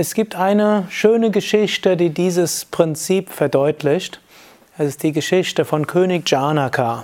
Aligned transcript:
Es 0.00 0.14
gibt 0.14 0.36
eine 0.36 0.86
schöne 0.90 1.32
Geschichte, 1.32 1.96
die 1.96 2.10
dieses 2.10 2.66
Prinzip 2.66 3.30
verdeutlicht. 3.30 4.20
Es 4.78 4.90
ist 4.90 5.02
die 5.02 5.10
Geschichte 5.10 5.64
von 5.64 5.88
König 5.88 6.30
Janaka. 6.30 7.02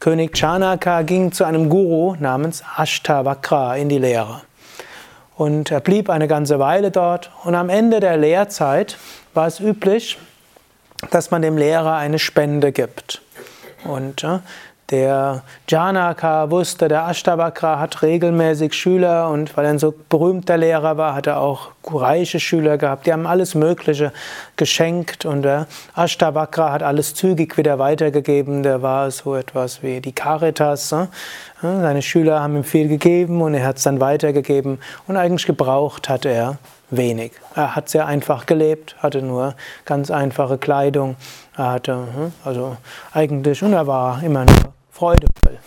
König 0.00 0.36
Janaka 0.36 1.02
ging 1.02 1.30
zu 1.30 1.44
einem 1.44 1.68
Guru 1.68 2.16
namens 2.18 2.64
Ashtavakra 2.76 3.76
in 3.76 3.88
die 3.88 3.98
Lehre. 3.98 4.40
Und 5.36 5.70
er 5.70 5.78
blieb 5.78 6.10
eine 6.10 6.26
ganze 6.26 6.58
Weile 6.58 6.90
dort. 6.90 7.30
Und 7.44 7.54
am 7.54 7.68
Ende 7.68 8.00
der 8.00 8.16
Lehrzeit 8.16 8.98
war 9.32 9.46
es 9.46 9.60
üblich, 9.60 10.18
dass 11.12 11.30
man 11.30 11.42
dem 11.42 11.56
Lehrer 11.56 11.94
eine 11.94 12.18
Spende 12.18 12.72
gibt. 12.72 13.22
Und 13.84 14.24
der 14.90 15.42
Janaka 15.68 16.50
wusste, 16.50 16.88
der 16.88 17.06
Ashtavakra 17.06 17.78
hat 17.78 18.00
regelmäßig 18.00 18.72
Schüler 18.72 19.28
und 19.28 19.54
weil 19.54 19.66
er 19.66 19.72
ein 19.72 19.78
so 19.78 19.94
berühmter 20.08 20.56
Lehrer 20.56 20.96
war, 20.96 21.14
hat 21.14 21.26
er 21.26 21.40
auch 21.40 21.72
reiche 21.84 22.40
Schüler 22.40 22.78
gehabt. 22.78 23.06
Die 23.06 23.12
haben 23.12 23.26
alles 23.26 23.54
Mögliche 23.54 24.12
geschenkt 24.56 25.26
und 25.26 25.42
der 25.42 25.66
Ashtavakra 25.94 26.72
hat 26.72 26.82
alles 26.82 27.14
zügig 27.14 27.58
wieder 27.58 27.78
weitergegeben. 27.78 28.62
Der 28.62 28.80
war 28.80 29.10
so 29.10 29.34
etwas 29.34 29.82
wie 29.82 30.00
die 30.00 30.12
Caritas. 30.12 30.90
Ne? 30.92 31.08
Seine 31.60 32.00
Schüler 32.00 32.40
haben 32.40 32.56
ihm 32.56 32.64
viel 32.64 32.88
gegeben 32.88 33.42
und 33.42 33.52
er 33.52 33.66
hat 33.66 33.76
es 33.76 33.82
dann 33.82 34.00
weitergegeben 34.00 34.78
und 35.06 35.18
eigentlich 35.18 35.46
gebraucht 35.46 36.08
hat 36.08 36.24
er 36.24 36.56
wenig. 36.90 37.32
Er 37.54 37.76
hat 37.76 37.90
sehr 37.90 38.06
einfach 38.06 38.46
gelebt, 38.46 38.96
hatte 39.00 39.20
nur 39.20 39.54
ganz 39.84 40.10
einfache 40.10 40.56
Kleidung. 40.56 41.16
Er 41.56 41.72
hatte 41.72 41.92
hm, 41.92 42.32
also 42.42 42.78
eigentlich 43.12 43.62
und 43.62 43.74
er 43.74 43.86
war 43.86 44.22
immer 44.22 44.46
nur 44.46 44.77
freudevoll. 44.98 45.58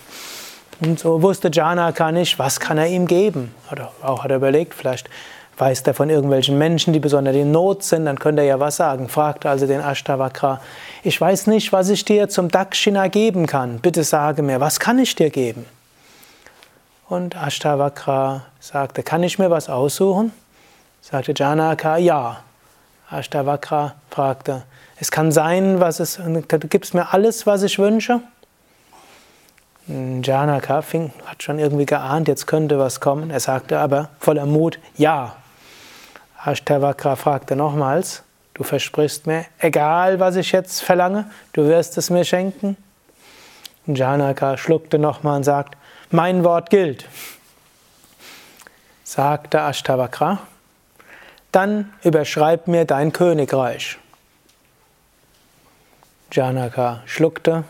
Und 0.81 0.99
so 0.99 1.21
wusste 1.21 1.49
Janaka 1.52 2.12
nicht, 2.12 2.38
was 2.40 2.59
kann 2.59 2.77
er 2.77 2.88
ihm 2.88 3.08
geben. 3.08 3.54
Oder 3.71 3.91
auch 4.02 4.23
hat 4.23 4.31
er 4.31 4.38
überlegt, 4.38 4.73
vielleicht 4.73 5.09
weiß 5.57 5.81
er 5.81 5.94
von 5.94 6.09
irgendwelchen 6.09 6.57
Menschen, 6.57 6.91
die 6.91 6.99
besonders 6.99 7.35
in 7.35 7.52
Not 7.52 7.84
sind, 7.84 8.05
dann 8.05 8.17
könnte 8.17 8.41
er 8.41 8.48
ja 8.48 8.59
was 8.59 8.77
sagen. 8.77 9.07
Fragte 9.07 9.49
also 9.49 9.68
den 9.68 9.79
Ashtavakra, 9.79 10.59
ich 11.04 11.21
weiß 11.21 11.48
nicht, 11.48 11.71
was 11.71 11.90
ich 11.90 12.04
dir 12.04 12.29
zum 12.29 12.49
Dakshina 12.49 13.07
geben 13.07 13.46
kann. 13.46 13.79
Bitte 13.79 14.04
sage 14.04 14.41
mir, 14.41 14.59
was 14.59 14.79
kann 14.79 14.98
ich 14.98 15.15
dir 15.15 15.29
geben? 15.29 15.65
Und 17.07 17.35
Ashtavakra 17.35 18.46
sagte, 18.59 19.04
kann 19.04 19.21
ich 19.21 19.37
mir 19.37 19.52
was 19.52 19.70
aussuchen? 19.70 20.32
Sagte 21.02 21.34
Janaka, 21.35 21.98
ja. 21.98 22.41
Ashtavakra 23.09 23.96
fragte, 24.09 24.63
es 24.99 25.12
kann 25.12 25.32
sein, 25.32 25.79
was 25.79 25.99
es, 25.99 26.18
du 26.18 26.68
gibst 26.68 26.93
mir 26.93 27.13
alles, 27.13 27.46
was 27.46 27.62
ich 27.63 27.77
wünsche? 27.77 28.21
Janaka 30.23 30.81
fing, 30.81 31.11
hat 31.25 31.43
schon 31.43 31.59
irgendwie 31.59 31.85
geahnt, 31.85 32.27
jetzt 32.27 32.47
könnte 32.47 32.79
was 32.79 32.99
kommen. 32.99 33.29
Er 33.29 33.39
sagte 33.39 33.79
aber 33.79 34.09
voller 34.20 34.45
Mut, 34.45 34.79
ja. 34.95 35.35
Ashtavakra 36.43 37.15
fragte 37.15 37.55
nochmals, 37.55 38.23
du 38.53 38.63
versprichst 38.63 39.27
mir, 39.27 39.45
egal 39.59 40.19
was 40.19 40.35
ich 40.37 40.51
jetzt 40.51 40.81
verlange, 40.81 41.29
du 41.53 41.67
wirst 41.67 41.97
es 41.97 42.09
mir 42.09 42.23
schenken? 42.23 42.77
Janaka 43.85 44.57
schluckte 44.57 44.97
nochmal 44.97 45.37
und 45.37 45.43
sagt, 45.43 45.77
mein 46.09 46.43
Wort 46.43 46.69
gilt. 46.69 47.07
Sagte 49.03 49.59
Ashtavakra, 49.59 50.39
dann 51.51 51.91
überschreib 52.03 52.67
mir 52.67 52.85
dein 52.85 53.12
Königreich. 53.12 53.97
Janaka 56.31 57.01
schluckte 57.05 57.65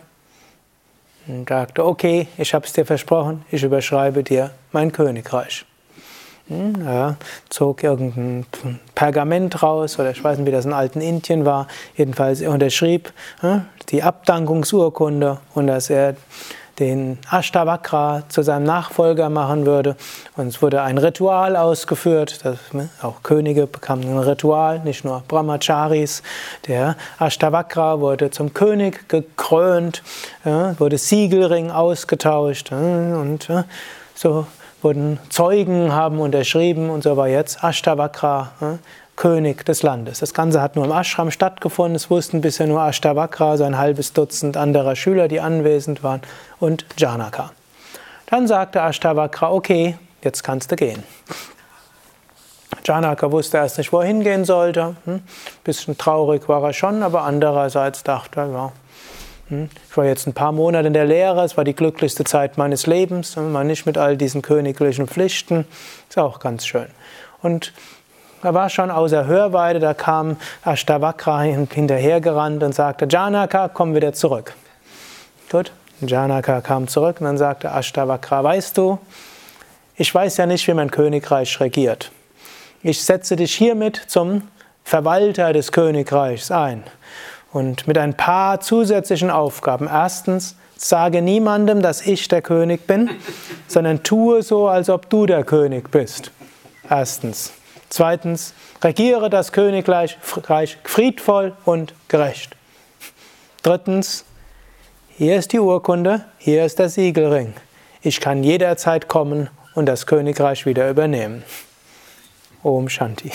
und 1.27 1.47
sagte, 1.47 1.86
okay, 1.86 2.27
ich 2.38 2.53
habe 2.53 2.66
es 2.66 2.73
dir 2.73 2.86
versprochen, 2.86 3.45
ich 3.52 3.64
überschreibe 3.64 4.23
dir 4.23 4.52
mein 4.72 4.91
Königreich. 4.91 5.66
Hm, 6.47 6.86
er 6.86 7.17
zog 7.50 7.83
irgendein 7.83 8.45
Pergament 8.95 9.64
raus, 9.64 9.97
oder 9.99 10.11
ich 10.11 10.23
weiß 10.23 10.38
nicht, 10.38 10.47
wie 10.47 10.52
das 10.52 10.66
in 10.66 10.73
alten 10.73 10.99
Indien 10.99 11.45
war. 11.45 11.67
Jedenfalls, 11.95 12.42
er 12.42 12.52
unterschrieb 12.52 13.14
hm, 13.39 13.66
die 13.89 14.03
Abdankungsurkunde 14.03 15.39
und 15.54 15.67
dass 15.67 15.89
er 15.89 16.15
den 16.81 17.19
Ashtavakra 17.30 18.23
zu 18.27 18.42
seinem 18.42 18.64
Nachfolger 18.64 19.30
machen 19.30 19.67
würde. 19.67 19.95
Und 20.36 20.47
es 20.47 20.64
wurde 20.64 20.81
ein 20.81 20.97
Ritual 20.97 21.55
ausgeführt. 21.55 22.43
Das, 22.43 22.58
ne, 22.73 22.89
auch 23.03 23.21
Könige 23.21 23.67
bekamen 23.67 24.03
ein 24.03 24.17
Ritual, 24.17 24.80
nicht 24.80 25.05
nur 25.05 25.23
Brahmacharis. 25.27 26.23
Der 26.67 26.95
Ashtavakra 27.19 27.99
wurde 27.99 28.31
zum 28.31 28.55
König 28.55 29.08
gekrönt, 29.08 30.02
wurde 30.43 30.97
Siegelring 30.97 31.69
ausgetauscht. 31.69 32.71
Und 32.71 33.48
so 34.15 34.48
wurden 34.81 35.19
Zeugen 35.30 35.93
haben 35.93 36.19
unterschrieben 36.19 36.89
und 36.89 37.03
so 37.03 37.15
war 37.15 37.27
jetzt 37.27 37.63
Ashtavakra 37.63 38.80
König 39.21 39.64
des 39.67 39.83
Landes. 39.83 40.17
Das 40.17 40.33
Ganze 40.33 40.64
hat 40.64 40.76
nur 40.76 40.83
im 40.83 40.92
Ashram 40.92 41.30
stattgefunden. 41.30 41.93
Es 41.93 42.09
wussten 42.09 42.42
bisher 42.42 42.65
nur 42.65 42.82
Ashtavakra, 42.82 43.55
so 43.55 43.64
ein 43.64 43.77
halbes 43.77 44.14
Dutzend 44.14 44.58
anderer 44.58 44.95
Schüler, 44.95 45.27
die 45.27 45.39
anwesend 45.39 46.02
waren, 46.02 46.21
und 46.59 46.87
Janaka. 46.98 47.52
Dann 48.26 48.48
sagte 48.48 48.81
Ashtavakra, 48.81 49.52
okay, 49.52 49.95
jetzt 50.23 50.43
kannst 50.43 50.71
du 50.71 50.76
gehen. 50.76 51.04
Janaka 52.83 53.31
wusste 53.31 53.58
erst 53.58 53.77
nicht, 53.77 53.93
wo 53.93 53.99
er 53.99 54.08
hingehen 54.08 54.43
sollte. 54.43 54.95
Hm? 55.05 55.21
Bisschen 55.64 55.99
traurig 55.99 56.49
war 56.49 56.64
er 56.64 56.73
schon, 56.73 57.04
aber 57.04 57.21
andererseits 57.21 58.02
dachte 58.02 58.39
er, 58.39 58.48
ja, 58.48 58.71
hm? 59.49 59.70
ich 59.87 59.98
war 59.98 60.05
jetzt 60.05 60.26
ein 60.26 60.33
paar 60.33 60.52
Monate 60.52 60.87
in 60.87 60.93
der 60.93 61.05
Lehre, 61.05 61.43
es 61.43 61.58
war 61.58 61.64
die 61.64 61.76
glücklichste 61.76 62.23
Zeit 62.23 62.58
meines 62.58 62.87
Lebens, 62.87 63.36
mal 63.36 63.65
nicht 63.65 63.86
mit 63.86 63.99
all 63.99 64.17
diesen 64.17 64.42
königlichen 64.42 65.08
Pflichten, 65.08 65.67
ist 66.10 66.17
auch 66.17 66.39
ganz 66.39 66.65
schön. 66.65 66.87
Und 67.43 67.71
er 68.44 68.54
war 68.54 68.70
schon 68.70 68.92
außer 68.92 69.26
Hörweite, 69.26 69.80
da 69.80 69.94
kam 69.94 70.38
Ashtavakra 70.64 71.42
hinterhergerannt 71.42 72.64
und 72.64 72.74
sagte, 72.74 73.08
Janaka, 73.10 73.70
komm 73.70 73.96
wieder 73.96 74.14
zurück. 74.14 74.54
Gut, 75.52 75.72
Janaka 76.02 76.62
kam 76.62 76.88
zurück 76.88 77.18
und 77.20 77.26
dann 77.26 77.38
sagte 77.38 77.72
Ashtavakra, 77.72 78.44
weißt 78.44 78.78
du, 78.78 79.00
ich 79.96 80.14
weiß 80.14 80.38
ja 80.38 80.46
nicht, 80.46 80.68
wie 80.68 80.74
mein 80.74 80.90
Königreich 80.90 81.60
regiert. 81.60 82.12
Ich 82.82 83.04
setze 83.04 83.36
dich 83.36 83.54
hiermit 83.54 84.02
zum 84.08 84.48
Verwalter 84.84 85.54
des 85.54 85.72
Königreichs 85.72 86.50
ein 86.50 86.84
und 87.52 87.88
mit 87.88 87.98
ein 87.98 88.16
paar 88.16 88.62
zusätzlichen 88.62 89.30
Aufgaben. 89.30 89.88
Erstens, 89.88 90.56
sage 90.76 91.22
niemandem, 91.22 91.82
dass 91.82 92.02
ich 92.02 92.28
der 92.28 92.42
König 92.42 92.88
bin, 92.88 93.12
sondern 93.68 94.02
tue 94.02 94.42
so, 94.42 94.68
als 94.68 94.90
ob 94.90 95.10
du 95.10 95.28
der 95.28 95.44
König 95.44 95.92
bist. 95.92 96.32
Erstens. 96.90 97.54
Zweitens, 97.92 98.54
regiere 98.82 99.30
das 99.30 99.52
Königreich 99.52 100.18
friedvoll 100.86 101.58
und 101.66 101.94
gerecht. 102.08 102.56
Drittens, 103.64 104.24
hier 105.10 105.36
ist 105.36 105.52
die 105.52 105.60
Urkunde, 105.60 106.24
hier 106.38 106.64
ist 106.64 106.80
der 106.80 106.88
Siegelring. 106.88 107.54
Ich 108.02 108.22
kann 108.22 108.46
jederzeit 108.46 109.10
kommen 109.10 109.50
und 109.76 109.88
das 109.88 110.08
Königreich 110.08 110.66
wieder 110.66 110.90
übernehmen. 110.90 111.44
Om 112.64 112.88
Shanti. 112.88 113.34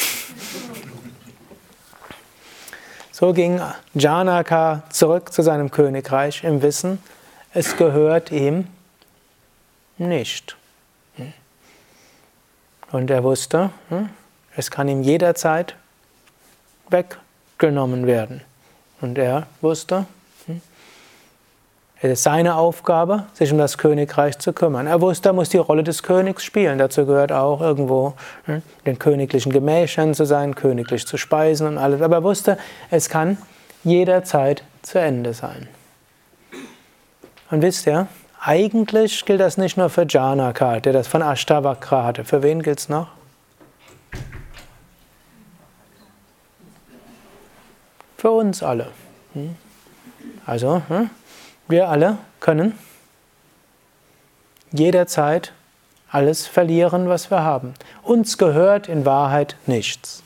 So 3.12 3.34
ging 3.34 3.60
Janaka 3.92 4.84
zurück 4.88 5.34
zu 5.34 5.42
seinem 5.42 5.70
Königreich 5.70 6.44
im 6.44 6.62
Wissen, 6.62 7.02
es 7.52 7.76
gehört 7.76 8.32
ihm 8.32 8.68
nicht. 9.98 10.56
Und 12.90 13.10
er 13.10 13.22
wusste, 13.22 13.70
hm, 13.90 14.08
es 14.56 14.70
kann 14.70 14.88
ihm 14.88 15.02
jederzeit 15.02 15.76
weggenommen 16.88 18.06
werden. 18.06 18.40
Und 19.00 19.18
er 19.18 19.46
wusste, 19.60 20.06
hm, 20.46 20.62
es 22.00 22.12
ist 22.12 22.22
seine 22.22 22.56
Aufgabe, 22.56 23.26
sich 23.34 23.52
um 23.52 23.58
das 23.58 23.76
Königreich 23.76 24.38
zu 24.38 24.52
kümmern. 24.52 24.86
Er 24.86 25.00
wusste, 25.00 25.30
er 25.30 25.32
muss 25.34 25.50
die 25.50 25.58
Rolle 25.58 25.84
des 25.84 26.02
Königs 26.02 26.42
spielen. 26.42 26.78
Dazu 26.78 27.04
gehört 27.04 27.32
auch 27.32 27.60
irgendwo 27.60 28.14
in 28.46 28.54
hm, 28.54 28.62
den 28.86 28.98
königlichen 28.98 29.52
Gemächern 29.52 30.14
zu 30.14 30.24
sein, 30.24 30.54
königlich 30.54 31.06
zu 31.06 31.18
speisen 31.18 31.66
und 31.66 31.78
alles. 31.78 32.00
Aber 32.00 32.16
er 32.16 32.22
wusste, 32.22 32.58
es 32.90 33.08
kann 33.10 33.36
jederzeit 33.84 34.62
zu 34.82 34.98
Ende 34.98 35.34
sein. 35.34 35.68
Und 37.50 37.62
wisst 37.62 37.86
ihr, 37.86 38.08
eigentlich 38.40 39.24
gilt 39.24 39.40
das 39.40 39.58
nicht 39.58 39.76
nur 39.76 39.90
für 39.90 40.06
Janaka, 40.08 40.80
der 40.80 40.92
das 40.92 41.06
von 41.06 41.22
Ashtavakra 41.22 42.04
hatte. 42.04 42.24
Für 42.24 42.42
wen 42.42 42.62
gilt 42.62 42.78
es 42.78 42.88
noch? 42.88 43.15
Für 48.16 48.30
uns 48.30 48.62
alle. 48.62 48.88
Hm? 49.34 49.56
Also, 50.44 50.82
hm? 50.88 51.10
wir 51.68 51.88
alle 51.88 52.18
können 52.40 52.78
jederzeit 54.72 55.52
alles 56.10 56.46
verlieren, 56.46 57.08
was 57.08 57.30
wir 57.30 57.42
haben. 57.42 57.74
Uns 58.02 58.38
gehört 58.38 58.88
in 58.88 59.04
Wahrheit 59.04 59.56
nichts. 59.66 60.22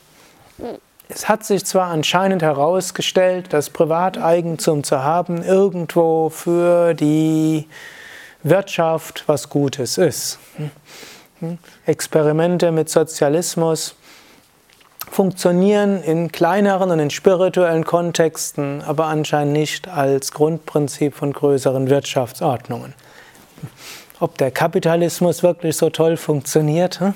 Es 1.09 1.29
hat 1.29 1.45
sich 1.45 1.65
zwar 1.65 1.89
anscheinend 1.89 2.43
herausgestellt, 2.43 3.53
dass 3.53 3.71
Privateigentum 3.71 4.85
zu 4.85 5.03
haben 5.03 5.43
irgendwo 5.43 6.29
für 6.29 6.95
die 6.95 7.67
Wirtschaft 8.43 9.25
was 9.27 9.49
Gutes 9.49 9.99
ist. 9.99 10.39
Hm? 11.41 11.59
Experimente 11.87 12.71
mit 12.71 12.91
Sozialismus 12.91 13.97
funktionieren 15.11 16.03
in 16.05 16.31
kleineren 16.31 16.93
und 16.93 17.01
in 17.01 17.11
spirituellen 17.11 17.85
Kontexten, 17.85 18.81
aber 18.83 19.07
anscheinend 19.07 19.53
nicht 19.53 19.89
als 19.89 20.31
Grundprinzip 20.31 21.15
von 21.15 21.33
größeren 21.33 21.91
Wirtschaftsordnungen. 21.91 22.95
Ob 24.21 24.39
der 24.39 24.53
Kapitalismus 24.53 25.43
wirklich 25.43 25.77
so 25.77 25.91
toll 25.91 26.17
funktioniert, 26.17 27.01
hm, 27.01 27.15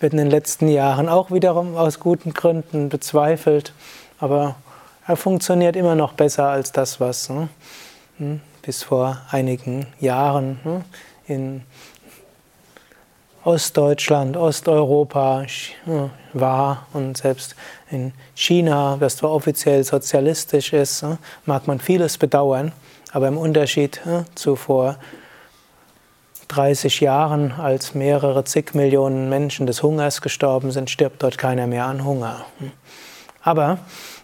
wird 0.00 0.12
in 0.12 0.18
den 0.18 0.30
letzten 0.30 0.68
Jahren 0.68 1.08
auch 1.08 1.30
wiederum 1.30 1.76
aus 1.76 2.00
guten 2.00 2.34
Gründen 2.34 2.88
bezweifelt, 2.88 3.72
aber 4.18 4.56
er 5.06 5.16
funktioniert 5.16 5.76
immer 5.76 5.94
noch 5.94 6.14
besser 6.14 6.48
als 6.48 6.72
das, 6.72 6.98
was 6.98 7.28
hm, 7.28 7.48
hm, 8.18 8.40
bis 8.62 8.82
vor 8.82 9.20
einigen 9.30 9.86
Jahren 10.00 10.84
in 11.28 11.62
Ostdeutschland, 13.46 14.36
Osteuropa 14.36 15.46
war 16.32 16.86
und 16.92 17.16
selbst 17.16 17.54
in 17.92 18.12
China, 18.34 18.96
das 18.98 19.18
zwar 19.18 19.30
offiziell 19.30 19.84
sozialistisch 19.84 20.72
ist, 20.72 21.04
mag 21.44 21.68
man 21.68 21.78
vieles 21.78 22.18
bedauern, 22.18 22.72
aber 23.12 23.28
im 23.28 23.38
Unterschied 23.38 24.00
zu 24.34 24.56
vor 24.56 24.96
30 26.48 27.00
Jahren, 27.00 27.52
als 27.52 27.94
mehrere 27.94 28.42
zig 28.42 28.74
Millionen 28.74 29.28
Menschen 29.28 29.68
des 29.68 29.80
Hungers 29.80 30.22
gestorben 30.22 30.72
sind, 30.72 30.90
stirbt 30.90 31.22
dort 31.22 31.38
keiner 31.38 31.68
mehr 31.68 31.86
an 31.86 32.04
Hunger. 32.04 32.46
Aber 33.42 33.78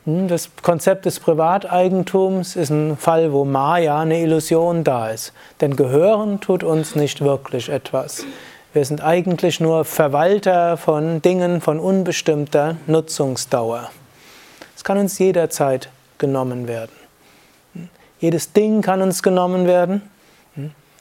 hm, 0.05 0.27
das 0.27 0.51
Konzept 0.63 1.07
des 1.07 1.21
Privateigentums 1.21 2.57
ist 2.57 2.71
ein 2.71 2.97
Fall, 2.97 3.33
wo 3.33 3.45
Maya 3.45 4.01
eine 4.01 4.21
Illusion 4.21 4.83
da 4.83 5.11
ist. 5.11 5.33
Denn 5.61 5.77
gehören 5.77 6.41
tut 6.41 6.65
uns 6.65 6.97
nicht 6.97 7.21
wirklich 7.21 7.69
etwas. 7.69 8.25
Wir 8.75 8.87
sind 8.87 9.03
eigentlich 9.03 9.61
nur 9.61 9.85
Verwalter 9.85 10.79
von 10.79 11.21
Dingen 11.21 11.61
von 11.61 11.79
unbestimmter 11.79 12.79
Nutzungsdauer. 12.87 13.91
Es 14.75 14.83
kann 14.83 14.97
uns 14.97 15.19
jederzeit 15.19 15.91
genommen 16.17 16.67
werden. 16.67 16.93
Jedes 18.19 18.55
Ding 18.55 18.81
kann 18.81 19.03
uns 19.03 19.23
genommen 19.23 19.67
werden. 19.67 20.01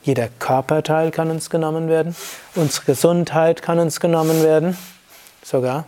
Jeder 0.04 0.28
Körperteil 0.40 1.12
kann 1.12 1.32
uns 1.32 1.50
genommen 1.50 1.88
werden. 1.88 2.14
Unsere 2.56 2.88
Gesundheit 2.88 3.62
kann 3.62 3.80
uns 3.80 4.02
genommen 4.02 4.44
werden. 4.44 4.78
Sogar 5.42 5.86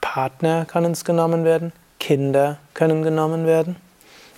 Partner 0.00 0.64
kann 0.64 0.84
uns 0.84 1.04
genommen 1.04 1.44
werden. 1.44 1.72
Kinder 2.00 2.58
können 2.74 3.04
genommen 3.04 3.46
werden. 3.46 3.76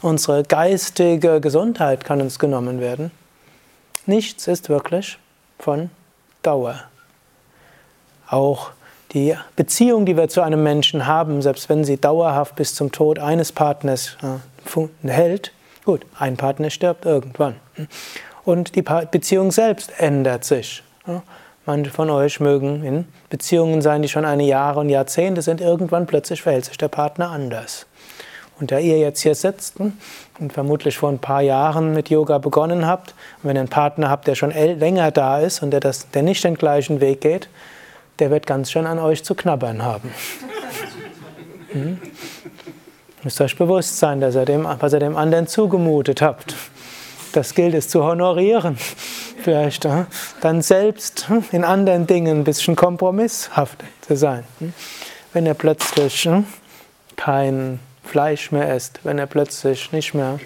Unsere 0.03 0.43
geistige 0.43 1.41
Gesundheit 1.41 2.05
kann 2.05 2.21
uns 2.21 2.39
genommen 2.39 2.79
werden. 2.79 3.11
Nichts 4.05 4.49
ist 4.49 4.69
wirklich 4.69 5.19
von 5.59 5.89
Dauer. 6.45 6.81
Auch 8.29 8.71
die 9.13 9.37
Beziehung, 9.57 10.07
die 10.07 10.17
wir 10.17 10.29
zu 10.29 10.43
einem 10.43 10.63
Menschen 10.63 11.07
haben, 11.07 11.43
selbst 11.43 11.69
wenn 11.69 11.85
sie 11.85 12.01
dauerhaft 12.01 12.57
bis 12.57 12.75
zum 12.75 12.91
Tod 12.93 13.19
eines 13.19 13.53
Partners 13.53 14.17
hält, 15.03 15.53
gut, 15.85 16.05
ein 16.19 16.37
Partner 16.37 16.71
stirbt 16.71 17.05
irgendwann. 17.05 17.57
Und 18.45 18.75
die 18.75 18.83
Beziehung 18.83 19.53
selbst 19.53 19.93
ändert 19.99 20.45
sich. 20.45 20.83
Manche 21.67 21.91
von 21.91 22.11
euch 22.11 22.41
mögen 22.41 22.85
in 22.85 23.09
Beziehungen 23.31 23.81
sein, 23.81 24.03
die 24.03 24.09
schon 24.09 24.25
eine 24.25 24.45
Jahre 24.45 24.81
und 24.81 24.91
Jahrzehnte 24.91 25.41
sind. 25.41 25.61
Irgendwann 25.61 26.07
plötzlich 26.07 26.43
verhält 26.43 26.67
sich 26.67 26.77
der 26.77 26.89
Partner 26.89 27.31
anders. 27.31 27.87
Und 28.61 28.71
da 28.71 28.79
ihr 28.79 28.99
jetzt 28.99 29.21
hier 29.21 29.35
sitzt 29.35 29.77
und 29.81 30.53
vermutlich 30.53 30.97
vor 30.97 31.09
ein 31.09 31.19
paar 31.19 31.43
Jahren 31.43 31.93
mit 31.93 32.09
Yoga 32.09 32.39
begonnen 32.39 32.87
habt, 32.87 33.11
und 33.43 33.49
wenn 33.49 33.57
ihr 33.57 33.61
einen 33.61 33.69
Partner 33.69 34.11
habt, 34.11 34.27
der 34.27 34.35
schon 34.35 34.51
länger 34.53 35.11
da 35.11 35.41
ist 35.41 35.63
und 35.63 35.71
der, 35.71 35.81
das, 35.81 36.11
der 36.11 36.23
nicht 36.23 36.45
den 36.45 36.55
gleichen 36.55 37.01
Weg 37.01 37.21
geht, 37.21 37.49
der 38.21 38.31
wird 38.31 38.47
ganz 38.47 38.71
schön 38.71 38.87
an 38.87 38.99
euch 38.99 39.25
zu 39.25 39.35
knabbern 39.35 39.83
haben. 39.83 40.13
Hm? 41.73 41.99
Müsst 43.25 43.41
euch 43.41 43.57
bewusst 43.57 43.99
sein, 43.99 44.21
dass 44.21 44.37
ihr 44.37 44.45
dem, 44.45 44.65
was 44.79 44.93
ihr 44.93 45.01
dem 45.01 45.17
anderen 45.17 45.49
zugemutet 45.49 46.23
habt. 46.23 46.55
Das 47.33 47.55
gilt 47.55 47.75
es 47.75 47.89
zu 47.89 48.05
honorieren. 48.05 48.79
Vielleicht 49.43 49.85
äh, 49.87 50.05
dann 50.41 50.63
selbst 50.63 51.29
hm, 51.29 51.43
in 51.51 51.65
anderen 51.65 52.07
Dingen 52.07 52.41
ein 52.41 52.45
bisschen 52.45 52.77
kompromisshaft 52.77 53.83
zu 54.07 54.17
sein. 54.17 54.45
Hm? 54.61 54.73
Wenn 55.33 55.47
ihr 55.47 55.55
plötzlich 55.55 56.27
hm, 56.27 56.47
kein 57.17 57.81
Fleisch 58.05 58.53
mehr 58.53 58.69
esst, 58.69 59.01
wenn 59.05 59.19
er 59.19 59.27
plötzlich 59.27 59.93
nicht 59.93 60.15
mehr 60.15 60.39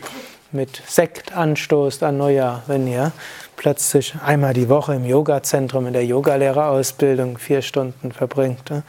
mit 0.53 0.83
Sekt 0.87 1.37
anstoßt 1.37 2.03
an 2.03 2.17
Neujahr, 2.17 2.63
wenn 2.67 2.87
ihr 2.87 3.13
plötzlich 3.57 4.15
einmal 4.25 4.55
die 4.55 4.69
Woche 4.69 4.95
im 4.95 5.05
Yogazentrum 5.05 5.87
in 5.87 5.93
der 5.93 6.07
Yogalehrerausbildung 6.07 7.39
vier 7.39 7.61
Stunden 7.61 8.13
verbringt. 8.13 8.71
Ne? 8.71 8.83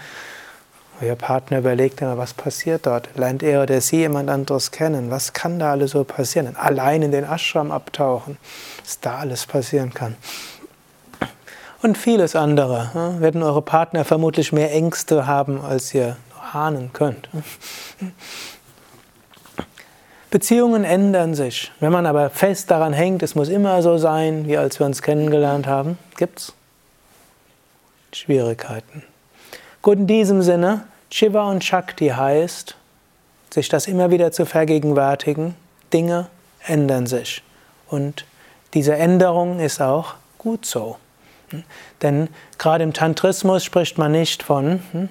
Euer 1.01 1.15
Partner 1.15 1.59
überlegt 1.59 2.01
immer, 2.01 2.17
was 2.17 2.33
passiert 2.33 2.85
dort? 2.85 3.09
Lernt 3.15 3.41
er 3.41 3.63
oder 3.63 3.79
sie 3.81 3.97
jemand 3.97 4.29
anderes 4.29 4.71
kennen? 4.71 5.11
Was 5.11 5.33
kann 5.33 5.57
da 5.57 5.71
alles 5.71 5.91
so 5.91 6.03
passieren? 6.03 6.55
Allein 6.55 7.01
in 7.01 7.11
den 7.11 7.23
Ashram 7.23 7.71
abtauchen, 7.71 8.37
was 8.83 8.99
da 8.99 9.17
alles 9.17 9.45
passieren 9.45 9.93
kann. 9.93 10.15
Und 11.81 11.97
vieles 11.97 12.35
andere. 12.35 12.91
Ne? 12.93 13.21
Werden 13.21 13.43
eure 13.43 13.61
Partner 13.61 14.03
vermutlich 14.03 14.51
mehr 14.51 14.73
Ängste 14.73 15.25
haben, 15.25 15.61
als 15.61 15.93
ihr 15.93 16.17
ahnen 16.51 16.91
könnt. 16.91 17.29
Beziehungen 20.31 20.83
ändern 20.83 21.33
sich. 21.33 21.71
Wenn 21.79 21.91
man 21.91 22.05
aber 22.05 22.29
fest 22.29 22.69
daran 22.69 22.93
hängt, 22.93 23.23
es 23.23 23.35
muss 23.35 23.49
immer 23.49 23.81
so 23.81 23.97
sein, 23.97 24.47
wie 24.47 24.57
als 24.57 24.79
wir 24.79 24.85
uns 24.85 25.01
kennengelernt 25.01 25.65
haben, 25.65 25.97
gibt's 26.17 26.53
Schwierigkeiten. 28.13 29.03
Gut, 29.81 29.97
in 29.97 30.07
diesem 30.07 30.41
Sinne, 30.41 30.85
Shiva 31.09 31.49
und 31.49 31.63
Shakti 31.63 32.09
heißt, 32.09 32.75
sich 33.51 33.69
das 33.69 33.87
immer 33.87 34.11
wieder 34.11 34.31
zu 34.31 34.45
vergegenwärtigen, 34.45 35.55
Dinge 35.93 36.27
ändern 36.65 37.07
sich. 37.07 37.41
Und 37.87 38.25
diese 38.73 38.95
Änderung 38.95 39.59
ist 39.59 39.81
auch 39.81 40.15
gut 40.37 40.65
so. 40.65 40.97
Denn 42.03 42.29
gerade 42.59 42.83
im 42.83 42.93
Tantrismus 42.93 43.63
spricht 43.63 43.97
man 43.97 44.11
nicht 44.11 44.43
von 44.43 44.83
hm, 44.91 45.09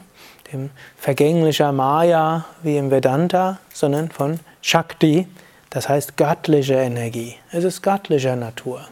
dem 0.53 0.71
vergänglicher 0.97 1.73
Maya 1.73 2.45
wie 2.63 2.77
im 2.77 2.91
Vedanta, 2.91 3.59
sondern 3.73 4.11
von 4.11 4.41
Shakti, 4.63 5.27
das 5.71 5.89
heißt 5.89 6.17
göttliche 6.17 6.75
Energie. 6.75 7.37
Es 7.51 7.65
ist 7.65 7.83
göttlicher 7.83 8.37
Natur. 8.37 8.89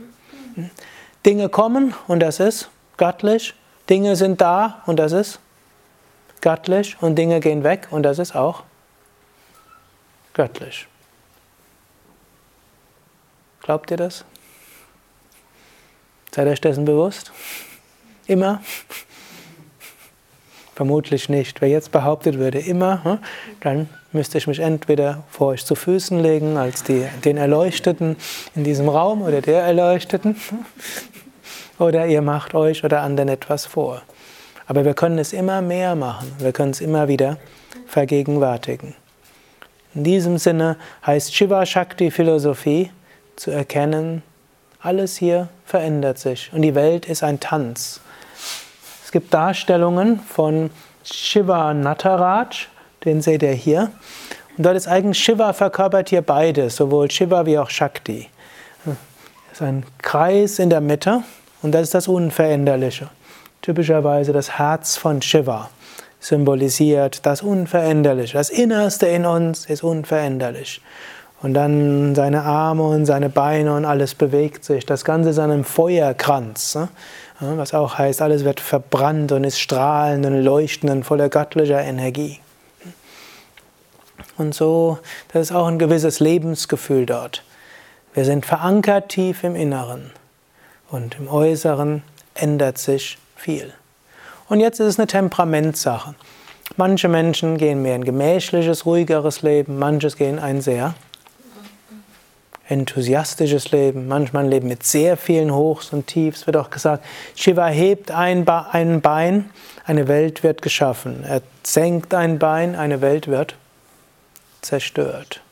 Dinge 1.24 1.48
kommen 1.48 1.94
und 2.06 2.20
das 2.20 2.40
ist 2.40 2.70
göttlich. 2.96 3.54
Dinge 3.88 4.16
sind 4.16 4.40
da 4.40 4.82
und 4.86 4.96
das 4.96 5.12
ist 5.12 5.38
göttlich. 6.40 6.96
Und 7.00 7.16
Dinge 7.16 7.40
gehen 7.40 7.64
weg 7.64 7.88
und 7.90 8.02
das 8.02 8.18
ist 8.18 8.34
auch 8.34 8.62
göttlich. 10.34 10.86
Glaubt 13.62 13.90
ihr 13.90 13.96
das? 13.96 14.24
Seid 16.32 16.46
euch 16.48 16.60
dessen 16.60 16.84
bewusst? 16.84 17.32
Immer? 18.26 18.60
Vermutlich 20.76 21.30
nicht. 21.30 21.62
Wer 21.62 21.70
jetzt 21.70 21.90
behauptet 21.90 22.38
würde, 22.38 22.58
immer, 22.58 23.02
hm, 23.02 23.18
dann 23.60 23.88
müsste 24.12 24.36
ich 24.36 24.46
mich 24.46 24.60
entweder 24.60 25.24
vor 25.30 25.48
euch 25.48 25.64
zu 25.64 25.74
Füßen 25.74 26.22
legen, 26.22 26.58
als 26.58 26.84
die, 26.84 27.06
den 27.24 27.38
Erleuchteten 27.38 28.16
in 28.54 28.62
diesem 28.62 28.86
Raum 28.90 29.22
oder 29.22 29.40
der 29.40 29.62
Erleuchteten, 29.62 30.36
oder 31.78 32.06
ihr 32.06 32.20
macht 32.20 32.54
euch 32.54 32.84
oder 32.84 33.00
anderen 33.00 33.30
etwas 33.30 33.64
vor. 33.64 34.02
Aber 34.66 34.84
wir 34.84 34.92
können 34.92 35.18
es 35.18 35.32
immer 35.32 35.62
mehr 35.62 35.94
machen. 35.94 36.30
Wir 36.38 36.52
können 36.52 36.72
es 36.72 36.82
immer 36.82 37.08
wieder 37.08 37.38
vergegenwärtigen. 37.86 38.94
In 39.94 40.04
diesem 40.04 40.36
Sinne 40.36 40.76
heißt 41.06 41.34
Shiva 41.34 41.64
Shakti 41.64 42.10
Philosophie 42.10 42.90
zu 43.36 43.50
erkennen, 43.50 44.22
alles 44.82 45.16
hier 45.16 45.48
verändert 45.64 46.18
sich 46.18 46.50
und 46.52 46.60
die 46.60 46.74
Welt 46.74 47.06
ist 47.06 47.22
ein 47.22 47.40
Tanz. 47.40 48.02
Es 49.06 49.12
gibt 49.12 49.32
Darstellungen 49.32 50.18
von 50.18 50.68
Shiva 51.04 51.72
Nataraj, 51.72 52.66
den 53.04 53.22
seht 53.22 53.44
ihr 53.44 53.52
hier. 53.52 53.92
Und 54.58 54.66
dort 54.66 54.74
ist 54.74 54.88
eigentlich 54.88 55.22
Shiva 55.22 55.52
verkörpert 55.52 56.08
hier 56.08 56.22
beides, 56.22 56.74
sowohl 56.74 57.08
Shiva 57.08 57.46
wie 57.46 57.56
auch 57.56 57.70
Shakti. 57.70 58.28
Das 58.84 58.96
ist 59.52 59.62
ein 59.62 59.84
Kreis 60.02 60.58
in 60.58 60.70
der 60.70 60.80
Mitte 60.80 61.22
und 61.62 61.70
das 61.70 61.82
ist 61.82 61.94
das 61.94 62.08
Unveränderliche. 62.08 63.08
Typischerweise 63.62 64.32
das 64.32 64.58
Herz 64.58 64.96
von 64.96 65.22
Shiva 65.22 65.70
symbolisiert 66.18 67.24
das 67.24 67.42
Unveränderliche. 67.42 68.36
Das 68.36 68.50
Innerste 68.50 69.06
in 69.06 69.24
uns 69.24 69.66
ist 69.66 69.84
unveränderlich. 69.84 70.80
Und 71.42 71.54
dann 71.54 72.16
seine 72.16 72.42
Arme 72.42 72.82
und 72.82 73.06
seine 73.06 73.28
Beine 73.28 73.76
und 73.76 73.84
alles 73.84 74.16
bewegt 74.16 74.64
sich. 74.64 74.84
Das 74.84 75.04
Ganze 75.04 75.30
ist 75.30 75.38
an 75.38 75.52
einem 75.52 75.64
Feuerkranz. 75.64 76.78
Was 77.40 77.74
auch 77.74 77.98
heißt, 77.98 78.22
alles 78.22 78.44
wird 78.44 78.60
verbrannt 78.60 79.30
und 79.32 79.44
ist 79.44 79.60
strahlend 79.60 80.24
und 80.24 80.42
leuchtend 80.42 80.90
und 80.90 81.04
voller 81.04 81.28
göttlicher 81.28 81.82
Energie. 81.82 82.40
Und 84.38 84.54
so, 84.54 84.98
das 85.32 85.50
ist 85.50 85.52
auch 85.56 85.66
ein 85.66 85.78
gewisses 85.78 86.20
Lebensgefühl 86.20 87.04
dort. 87.04 87.42
Wir 88.14 88.24
sind 88.24 88.46
verankert 88.46 89.10
tief 89.10 89.44
im 89.44 89.54
Inneren 89.54 90.12
und 90.90 91.18
im 91.18 91.28
Äußeren 91.28 92.02
ändert 92.34 92.78
sich 92.78 93.18
viel. 93.34 93.72
Und 94.48 94.60
jetzt 94.60 94.80
ist 94.80 94.86
es 94.86 94.98
eine 94.98 95.06
Temperamentsache. 95.06 96.14
Manche 96.76 97.08
Menschen 97.08 97.58
gehen 97.58 97.82
mehr 97.82 97.94
ein 97.94 98.04
gemächliches, 98.04 98.86
ruhigeres 98.86 99.42
Leben, 99.42 99.78
manches 99.78 100.16
gehen 100.16 100.38
ein 100.38 100.60
sehr 100.60 100.94
enthusiastisches 102.68 103.70
Leben, 103.70 104.08
manchmal 104.08 104.44
ein 104.44 104.50
Leben 104.50 104.68
mit 104.68 104.82
sehr 104.82 105.16
vielen 105.16 105.54
Hochs 105.54 105.92
und 105.92 106.06
Tiefs. 106.06 106.46
Wird 106.46 106.56
auch 106.56 106.70
gesagt, 106.70 107.04
Shiva 107.34 107.66
hebt 107.68 108.10
ein, 108.10 108.44
Bein, 108.44 109.50
eine 109.84 110.08
Welt 110.08 110.42
wird 110.42 110.62
geschaffen. 110.62 111.24
Er 111.24 111.42
senkt 111.62 112.12
ein 112.12 112.38
Bein, 112.38 112.74
eine 112.74 113.00
Welt 113.00 113.28
wird 113.28 113.54
zerstört. 114.62 115.42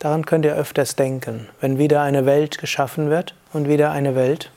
Daran 0.00 0.24
könnt 0.24 0.44
ihr 0.44 0.56
öfters 0.56 0.96
denken, 0.96 1.48
wenn 1.60 1.78
wieder 1.78 2.02
eine 2.02 2.26
Welt 2.26 2.58
geschaffen 2.58 3.10
wird 3.10 3.34
und 3.52 3.68
wieder 3.68 3.92
eine 3.92 4.14
Welt 4.14 4.50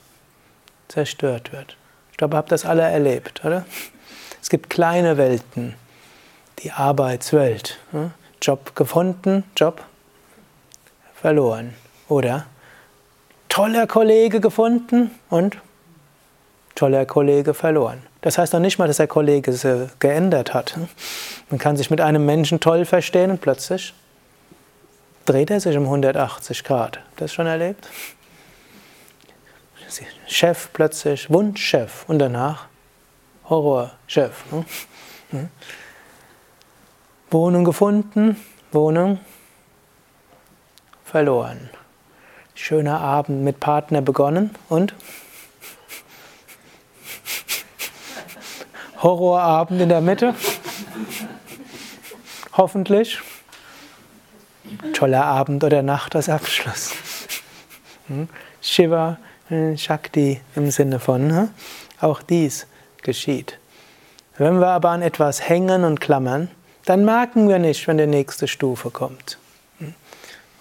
zerstört 0.87 1.51
wird. 1.51 1.75
Ich 2.11 2.17
glaube, 2.17 2.35
ihr 2.35 2.37
habt 2.37 2.51
das 2.51 2.65
alle 2.65 2.83
erlebt, 2.83 3.43
oder? 3.43 3.65
Es 4.41 4.49
gibt 4.49 4.69
kleine 4.69 5.17
Welten, 5.17 5.75
die 6.59 6.71
Arbeitswelt. 6.71 7.77
Job 8.41 8.75
gefunden, 8.75 9.43
Job 9.55 9.83
verloren. 11.23 11.73
Oder 12.09 12.47
toller 13.47 13.87
Kollege 13.87 14.41
gefunden 14.41 15.09
und 15.29 15.57
toller 16.75 17.05
Kollege 17.05 17.53
verloren. 17.53 18.03
Das 18.19 18.37
heißt 18.37 18.51
noch 18.51 18.59
nicht 18.59 18.77
mal, 18.77 18.87
dass 18.87 18.97
der 18.97 19.07
Kollege 19.07 19.51
es 19.51 19.65
geändert 19.99 20.53
hat. 20.53 20.77
Man 21.49 21.59
kann 21.59 21.77
sich 21.77 21.89
mit 21.89 22.01
einem 22.01 22.25
Menschen 22.25 22.59
toll 22.59 22.83
verstehen 22.83 23.31
und 23.31 23.39
plötzlich 23.39 23.93
dreht 25.23 25.49
er 25.49 25.61
sich 25.61 25.77
um 25.77 25.85
180 25.85 26.65
Grad. 26.65 26.99
Das 27.15 27.31
schon 27.33 27.47
erlebt? 27.47 27.87
Chef 30.27 30.69
plötzlich, 30.73 31.29
Wunschchef 31.29 32.03
und 32.09 32.19
danach 32.19 32.65
Horrorchef. 33.47 34.43
Hm? 34.49 34.65
Hm? 35.29 35.49
Wohnung 37.31 37.63
gefunden, 37.63 38.35
Wohnung 38.73 39.19
verloren. 41.13 41.69
Schöner 42.55 42.99
Abend 42.99 43.43
mit 43.43 43.59
Partner 43.59 44.01
begonnen 44.01 44.49
und 44.67 44.95
Horrorabend 48.97 49.79
in 49.79 49.89
der 49.89 50.01
Mitte. 50.01 50.33
Hoffentlich. 52.53 53.19
Toller 54.93 55.23
Abend 55.23 55.63
oder 55.63 55.83
Nacht 55.83 56.15
als 56.15 56.29
Abschluss. 56.29 56.93
Hm? 58.07 58.27
Shiva, 58.59 59.19
äh, 59.51 59.77
Shakti 59.77 60.41
im 60.55 60.71
Sinne 60.71 60.99
von, 60.99 61.29
hm? 61.29 61.49
auch 62.01 62.23
dies 62.23 62.65
geschieht. 63.03 63.59
Wenn 64.39 64.59
wir 64.59 64.69
aber 64.69 64.89
an 64.89 65.03
etwas 65.03 65.47
hängen 65.47 65.83
und 65.83 66.01
klammern, 66.01 66.49
dann 66.85 67.05
merken 67.05 67.49
wir 67.49 67.59
nicht, 67.59 67.87
wenn 67.87 67.99
die 67.99 68.07
nächste 68.07 68.47
Stufe 68.47 68.89
kommt. 68.89 69.37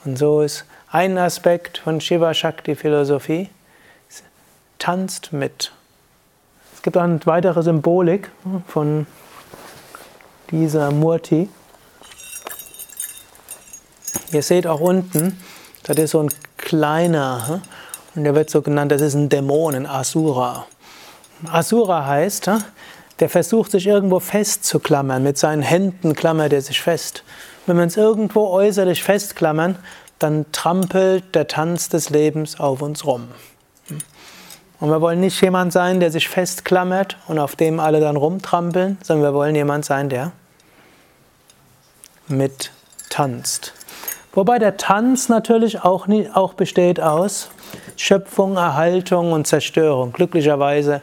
Und 0.04 0.18
so 0.18 0.42
ist 0.42 0.64
ein 0.90 1.16
Aspekt 1.16 1.78
von 1.78 2.00
Shiva 2.00 2.34
Shakti 2.34 2.74
Philosophie, 2.74 3.48
tanzt 4.78 5.32
mit. 5.32 5.72
Es 6.74 6.82
gibt 6.82 6.96
auch 6.96 7.02
eine 7.02 7.20
weitere 7.24 7.62
Symbolik 7.62 8.30
von 8.66 9.06
dieser 10.50 10.90
Murti. 10.90 11.48
Ihr 14.32 14.42
seht 14.42 14.66
auch 14.66 14.80
unten, 14.80 15.38
das 15.84 15.96
ist 15.98 16.10
so 16.10 16.20
ein 16.20 16.30
kleiner, 16.56 17.46
hm? 17.46 17.62
und 18.14 18.24
der 18.24 18.34
wird 18.34 18.50
so 18.50 18.62
genannt, 18.62 18.90
das 18.90 19.02
ist 19.02 19.14
ein 19.14 19.28
Dämon, 19.28 19.74
ein 19.74 19.86
Asura. 19.86 20.66
Asura 21.50 22.06
heißt, 22.06 22.48
hm? 22.48 22.64
der 23.20 23.28
versucht 23.28 23.70
sich 23.70 23.86
irgendwo 23.86 24.18
festzuklammern, 24.18 25.22
mit 25.22 25.38
seinen 25.38 25.62
Händen 25.62 26.14
klammert 26.14 26.52
er 26.52 26.62
sich 26.62 26.80
fest. 26.80 27.22
Wenn 27.66 27.76
wir 27.76 27.84
uns 27.84 27.96
irgendwo 27.96 28.48
äußerlich 28.48 29.02
festklammern, 29.02 29.76
dann 30.18 30.46
trampelt 30.52 31.34
der 31.34 31.46
Tanz 31.46 31.88
des 31.88 32.10
Lebens 32.10 32.58
auf 32.58 32.82
uns 32.82 33.04
rum. 33.06 33.28
Und 34.80 34.90
wir 34.90 35.00
wollen 35.00 35.20
nicht 35.20 35.40
jemand 35.40 35.72
sein, 35.72 36.00
der 36.00 36.10
sich 36.10 36.28
festklammert 36.28 37.16
und 37.28 37.38
auf 37.38 37.54
dem 37.54 37.78
alle 37.78 38.00
dann 38.00 38.16
rumtrampeln, 38.16 38.98
sondern 39.02 39.30
wir 39.30 39.34
wollen 39.34 39.54
jemand 39.54 39.84
sein, 39.84 40.08
der 40.08 40.32
mit 42.26 42.72
tanzt. 43.08 43.74
Wobei 44.32 44.58
der 44.58 44.76
Tanz 44.76 45.28
natürlich 45.28 45.84
auch, 45.84 46.08
auch 46.34 46.54
besteht 46.54 47.00
aus 47.00 47.50
Schöpfung, 47.96 48.56
Erhaltung 48.56 49.32
und 49.32 49.46
Zerstörung. 49.46 50.12
Glücklicherweise 50.12 51.02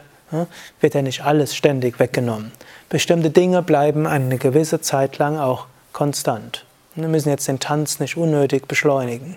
wird 0.80 0.94
ja 0.94 1.02
nicht 1.02 1.24
alles 1.24 1.56
ständig 1.56 1.98
weggenommen. 1.98 2.52
Bestimmte 2.88 3.30
Dinge 3.30 3.62
bleiben 3.62 4.06
eine 4.06 4.36
gewisse 4.36 4.80
Zeit 4.80 5.18
lang 5.18 5.38
auch 5.38 5.66
konstant. 5.92 6.64
Wir 6.94 7.08
müssen 7.08 7.28
jetzt 7.28 7.48
den 7.48 7.60
Tanz 7.60 8.00
nicht 8.00 8.16
unnötig 8.16 8.66
beschleunigen. 8.66 9.36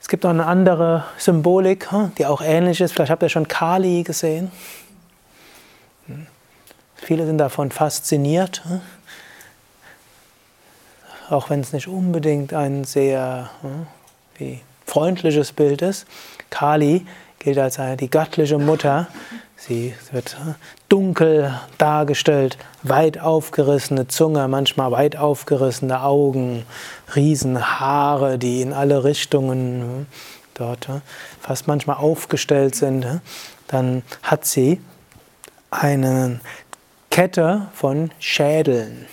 Es 0.00 0.08
gibt 0.08 0.24
noch 0.24 0.30
eine 0.30 0.46
andere 0.46 1.04
Symbolik, 1.18 1.88
die 2.16 2.26
auch 2.26 2.40
ähnlich 2.40 2.80
ist. 2.80 2.92
Vielleicht 2.92 3.10
habt 3.10 3.22
ihr 3.22 3.28
schon 3.28 3.46
Kali 3.46 4.02
gesehen. 4.02 4.50
Viele 6.96 7.26
sind 7.26 7.38
davon 7.38 7.70
fasziniert 7.70 8.62
auch 11.30 11.50
wenn 11.50 11.60
es 11.60 11.72
nicht 11.72 11.88
unbedingt 11.88 12.54
ein 12.54 12.84
sehr 12.84 13.50
freundliches 14.86 15.52
Bild 15.52 15.82
ist. 15.82 16.06
Kali 16.50 17.06
gilt 17.38 17.58
als 17.58 17.78
die 17.98 18.10
göttliche 18.10 18.58
Mutter. 18.58 19.08
Sie 19.60 19.92
wird 20.12 20.38
hm, 20.38 20.54
dunkel 20.88 21.52
dargestellt, 21.78 22.56
weit 22.84 23.18
aufgerissene 23.18 24.06
Zunge, 24.06 24.46
manchmal 24.46 24.92
weit 24.92 25.16
aufgerissene 25.16 26.02
Augen, 26.02 26.64
Riesenhaare, 27.16 28.38
die 28.38 28.62
in 28.62 28.72
alle 28.72 29.02
Richtungen 29.02 29.80
hm, 29.80 30.06
dort 30.54 30.88
fast 31.40 31.66
manchmal 31.66 31.96
aufgestellt 31.96 32.76
sind. 32.76 33.20
Dann 33.66 34.02
hat 34.22 34.44
sie 34.44 34.80
eine 35.72 36.38
Kette 37.10 37.66
von 37.74 38.12
Schädeln. 38.20 39.06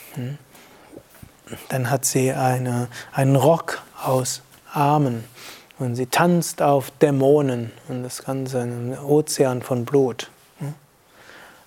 Dann 1.70 1.90
hat 1.90 2.06
sie 2.06 2.32
eine, 2.32 2.88
einen 3.12 3.36
Rock 3.36 3.82
aus 4.00 4.44
Armen 4.72 5.24
und 5.80 5.96
sie 5.96 6.06
tanzt 6.06 6.62
auf 6.62 6.92
Dämonen 7.02 7.72
und 7.88 8.04
das 8.04 8.24
Ganze 8.24 8.62
ein 8.62 8.98
Ozean 9.00 9.64
von 9.64 9.86
Blut. 9.86 10.30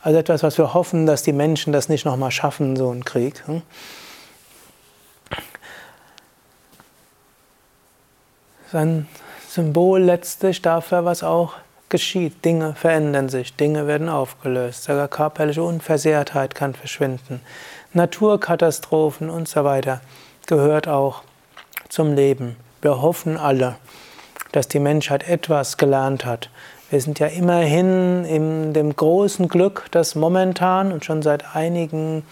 Also 0.01 0.19
etwas, 0.19 0.43
was 0.43 0.59
wir 0.59 0.75
hoffen, 0.75 1.07
dass 1.07 1.23
die 1.23 1.33
Menschen 1.33 1.73
das 1.73 1.89
nicht 1.89 2.05
nochmal 2.05 2.31
schaffen, 2.31 2.77
so 2.77 2.91
ein 2.93 3.05
Krieg. 3.05 3.43
Das 8.61 8.69
ist 8.69 8.75
ein 8.75 9.09
Symbol 9.49 10.01
letztlich 10.01 10.63
dafür, 10.63 11.05
was 11.05 11.23
auch 11.23 11.55
geschieht. 11.89 12.45
Dinge 12.45 12.75
verändern 12.75 13.29
sich, 13.29 13.57
Dinge 13.57 13.87
werden 13.87 14.09
aufgelöst, 14.09 14.85
sogar 14.85 15.09
körperliche 15.09 15.63
Unversehrtheit 15.63 16.55
kann 16.55 16.75
verschwinden. 16.75 17.41
Naturkatastrophen 17.95 19.31
und 19.31 19.49
so 19.49 19.65
weiter 19.65 20.01
gehört 20.47 20.87
auch 20.87 21.23
zum 21.89 22.15
Leben. 22.15 22.57
Wir 22.83 23.01
hoffen 23.03 23.37
alle, 23.37 23.77
dass 24.53 24.69
die 24.69 24.79
Menschheit 24.79 25.29
etwas 25.29 25.77
gelernt 25.77 26.25
hat. 26.25 26.51
Wir 26.91 27.01
sind 27.01 27.19
ja 27.19 27.27
immerhin 27.27 28.25
in 28.25 28.73
dem 28.73 28.97
großen 28.97 29.49
Glück, 29.49 29.87
dass 29.91 30.15
momentan 30.15 30.93
und 30.93 31.05
schon 31.05 31.23
seit 31.23 31.55
einigen 31.55 32.25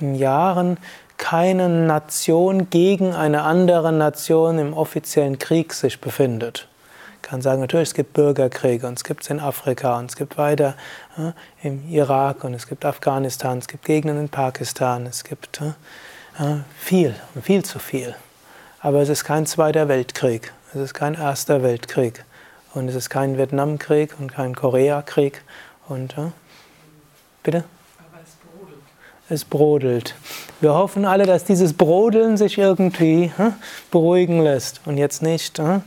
Jahren 0.00 0.78
keine 1.16 1.68
Nation 1.68 2.70
gegen 2.70 3.12
eine 3.12 3.42
andere 3.42 3.92
Nation 3.92 4.58
im 4.58 4.72
offiziellen 4.72 5.38
Krieg 5.38 5.72
sich 5.72 6.00
befindet 6.00 6.68
kann 7.32 7.40
sagen, 7.40 7.62
natürlich, 7.62 7.88
es 7.88 7.94
gibt 7.94 8.12
Bürgerkriege 8.12 8.86
und 8.86 8.98
es 8.98 9.04
gibt 9.04 9.22
es 9.22 9.30
in 9.30 9.40
Afrika 9.40 9.98
und 9.98 10.10
es 10.10 10.16
gibt 10.16 10.36
weiter 10.36 10.74
äh, 11.16 11.32
im 11.66 11.88
Irak 11.88 12.44
und 12.44 12.52
es 12.52 12.66
gibt 12.66 12.84
Afghanistan, 12.84 13.56
es 13.56 13.68
gibt 13.68 13.86
Gegenden 13.86 14.18
in 14.18 14.28
Pakistan, 14.28 15.06
es 15.06 15.24
gibt 15.24 15.60
äh, 15.62 16.56
viel, 16.76 17.14
viel 17.42 17.64
zu 17.64 17.78
viel. 17.78 18.14
Aber 18.80 19.00
es 19.00 19.08
ist 19.08 19.24
kein 19.24 19.46
Zweiter 19.46 19.88
Weltkrieg, 19.88 20.52
es 20.74 20.80
ist 20.80 20.94
kein 20.94 21.14
Erster 21.14 21.62
Weltkrieg 21.62 22.24
und 22.74 22.88
es 22.88 22.94
ist 22.94 23.10
kein 23.10 23.38
Vietnamkrieg 23.38 24.14
und 24.18 24.32
kein 24.32 24.54
Koreakrieg 24.54 25.42
und 25.88 26.16
äh, 26.18 26.30
bitte? 27.42 27.64
es 29.32 29.44
brodelt. 29.44 30.14
Wir 30.60 30.74
hoffen 30.74 31.04
alle, 31.04 31.26
dass 31.26 31.44
dieses 31.44 31.72
Brodeln 31.72 32.36
sich 32.36 32.58
irgendwie 32.58 33.32
äh, 33.38 33.50
beruhigen 33.90 34.42
lässt 34.42 34.80
und 34.84 34.98
jetzt 34.98 35.22
nicht 35.22 35.58
äh, 35.58 35.80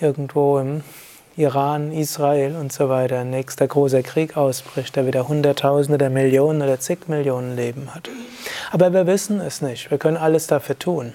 irgendwo 0.00 0.58
im 0.58 0.82
Iran, 1.36 1.92
Israel 1.92 2.56
und 2.56 2.72
so 2.72 2.88
weiter 2.88 3.22
nächster 3.24 3.68
großer 3.68 4.02
Krieg 4.02 4.36
ausbricht, 4.36 4.96
der 4.96 5.06
wieder 5.06 5.28
Hunderttausende 5.28 5.98
der 5.98 6.10
Millionen 6.10 6.62
oder 6.62 6.80
zig 6.80 7.06
Millionen 7.06 7.54
Leben 7.54 7.94
hat. 7.94 8.10
Aber 8.72 8.92
wir 8.92 9.06
wissen 9.06 9.40
es 9.40 9.62
nicht. 9.62 9.90
Wir 9.90 9.98
können 9.98 10.16
alles 10.16 10.48
dafür 10.48 10.78
tun. 10.78 11.14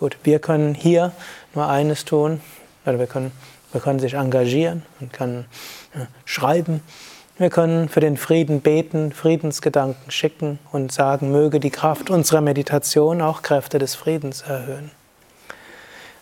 Gut, 0.00 0.16
wir 0.24 0.40
können 0.40 0.74
hier 0.74 1.12
nur 1.54 1.68
eines 1.68 2.04
tun, 2.04 2.40
oder 2.84 2.98
wir 2.98 3.06
können, 3.06 3.30
wir 3.72 3.80
können 3.80 3.98
sich 3.98 4.14
engagieren, 4.14 4.82
man 5.00 5.10
kann 5.10 5.44
ja, 5.94 6.06
schreiben, 6.24 6.82
Wir 7.38 7.48
können 7.48 7.88
für 7.88 8.00
den 8.00 8.18
Frieden 8.18 8.60
beten, 8.60 9.10
Friedensgedanken 9.10 10.10
schicken 10.10 10.58
und 10.70 10.92
sagen, 10.92 11.32
möge 11.32 11.60
die 11.60 11.70
Kraft 11.70 12.10
unserer 12.10 12.42
Meditation 12.42 13.22
auch 13.22 13.42
Kräfte 13.42 13.78
des 13.78 13.94
Friedens 13.94 14.42
erhöhen. 14.42 14.90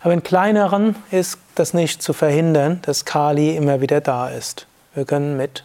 Aber 0.02 0.14
in 0.14 0.22
kleineren 0.22 0.94
ist 1.10 1.38
das 1.56 1.74
nicht 1.74 2.00
zu 2.00 2.12
verhindern, 2.12 2.78
dass 2.82 3.04
Kali 3.04 3.56
immer 3.56 3.80
wieder 3.80 4.00
da 4.00 4.30
ist. 4.30 4.66
Wir 4.94 5.04
können 5.04 5.36
mit 5.36 5.64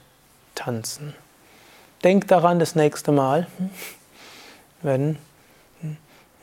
tanzen. 0.56 1.14
Denk 2.04 2.28
daran 2.28 2.60
das 2.60 2.76
nächste 2.76 3.12
Mal, 3.12 3.48
wenn 4.82 5.18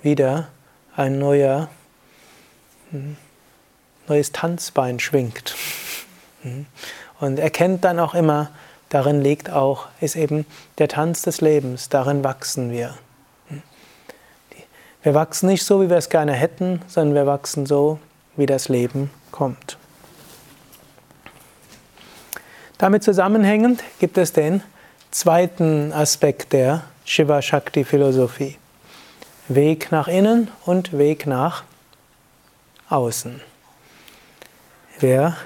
wieder 0.00 0.48
ein 0.96 1.18
neuer, 1.18 1.68
neues 4.08 4.32
Tanzbein 4.32 5.00
schwingt. 5.00 5.54
Und 7.20 7.38
erkennt 7.38 7.84
dann 7.84 8.00
auch 8.00 8.14
immer, 8.14 8.50
darin 8.88 9.20
liegt 9.20 9.50
auch, 9.50 9.86
ist 10.00 10.16
eben 10.16 10.46
der 10.78 10.88
Tanz 10.88 11.22
des 11.22 11.40
Lebens, 11.40 11.88
darin 11.88 12.24
wachsen 12.24 12.70
wir. 12.70 12.94
Wir 15.02 15.14
wachsen 15.14 15.48
nicht 15.48 15.64
so, 15.64 15.82
wie 15.82 15.90
wir 15.90 15.96
es 15.96 16.10
gerne 16.10 16.32
hätten, 16.32 16.80
sondern 16.86 17.14
wir 17.14 17.26
wachsen 17.26 17.66
so, 17.66 17.98
wie 18.36 18.46
das 18.46 18.68
Leben 18.68 19.10
kommt. 19.32 19.76
Damit 22.78 23.02
zusammenhängend 23.04 23.82
gibt 23.98 24.18
es 24.18 24.32
den 24.32 24.62
zweiten 25.10 25.92
Aspekt 25.92 26.52
der 26.52 26.84
Shiva 27.04 27.42
Shakti 27.42 27.84
Philosophie. 27.84 28.56
Weg 29.48 29.90
nach 29.90 30.08
innen 30.08 30.48
und 30.64 30.96
Weg 30.96 31.26
nach 31.26 31.64
außen. 32.88 33.40
Wer, 35.02 35.36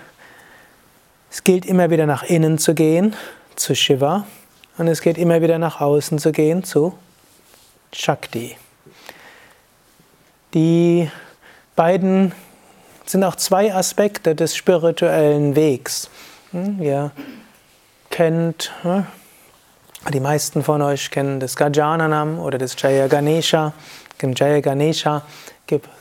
es 1.31 1.43
gilt 1.43 1.65
immer 1.65 1.89
wieder 1.89 2.05
nach 2.05 2.25
innen 2.25 2.59
zu 2.59 2.75
gehen, 2.75 3.17
zu 3.55 3.75
Shiva, 3.75 4.27
und 4.77 4.87
es 4.87 5.01
geht 5.01 5.17
immer 5.17 5.41
wieder 5.41 5.59
nach 5.59 5.81
außen 5.81 6.19
zu 6.19 6.31
gehen, 6.31 6.63
zu 6.63 6.93
Shakti. 7.91 8.55
Die 10.53 11.11
beiden 11.75 12.33
sind 13.07 13.25
auch 13.25 13.37
zwei 13.37 13.73
Aspekte 13.73 14.35
des 14.35 14.55
spirituellen 14.55 15.57
Wegs. 15.57 16.11
Hm, 16.51 16.83
ihr 16.83 17.11
kennt, 18.11 18.75
hm, 18.83 19.07
die 20.13 20.21
meisten 20.21 20.63
von 20.65 20.83
euch 20.83 21.11
kennen 21.11 21.41
das 21.41 21.57
Gajananam 21.57 22.39
oder 22.41 22.59
das 22.59 22.77
Jaya 22.79 23.07
Ganesha. 23.07 23.73
Im 24.21 24.35
Jaya 24.35 24.61
Ganesha 24.61 25.23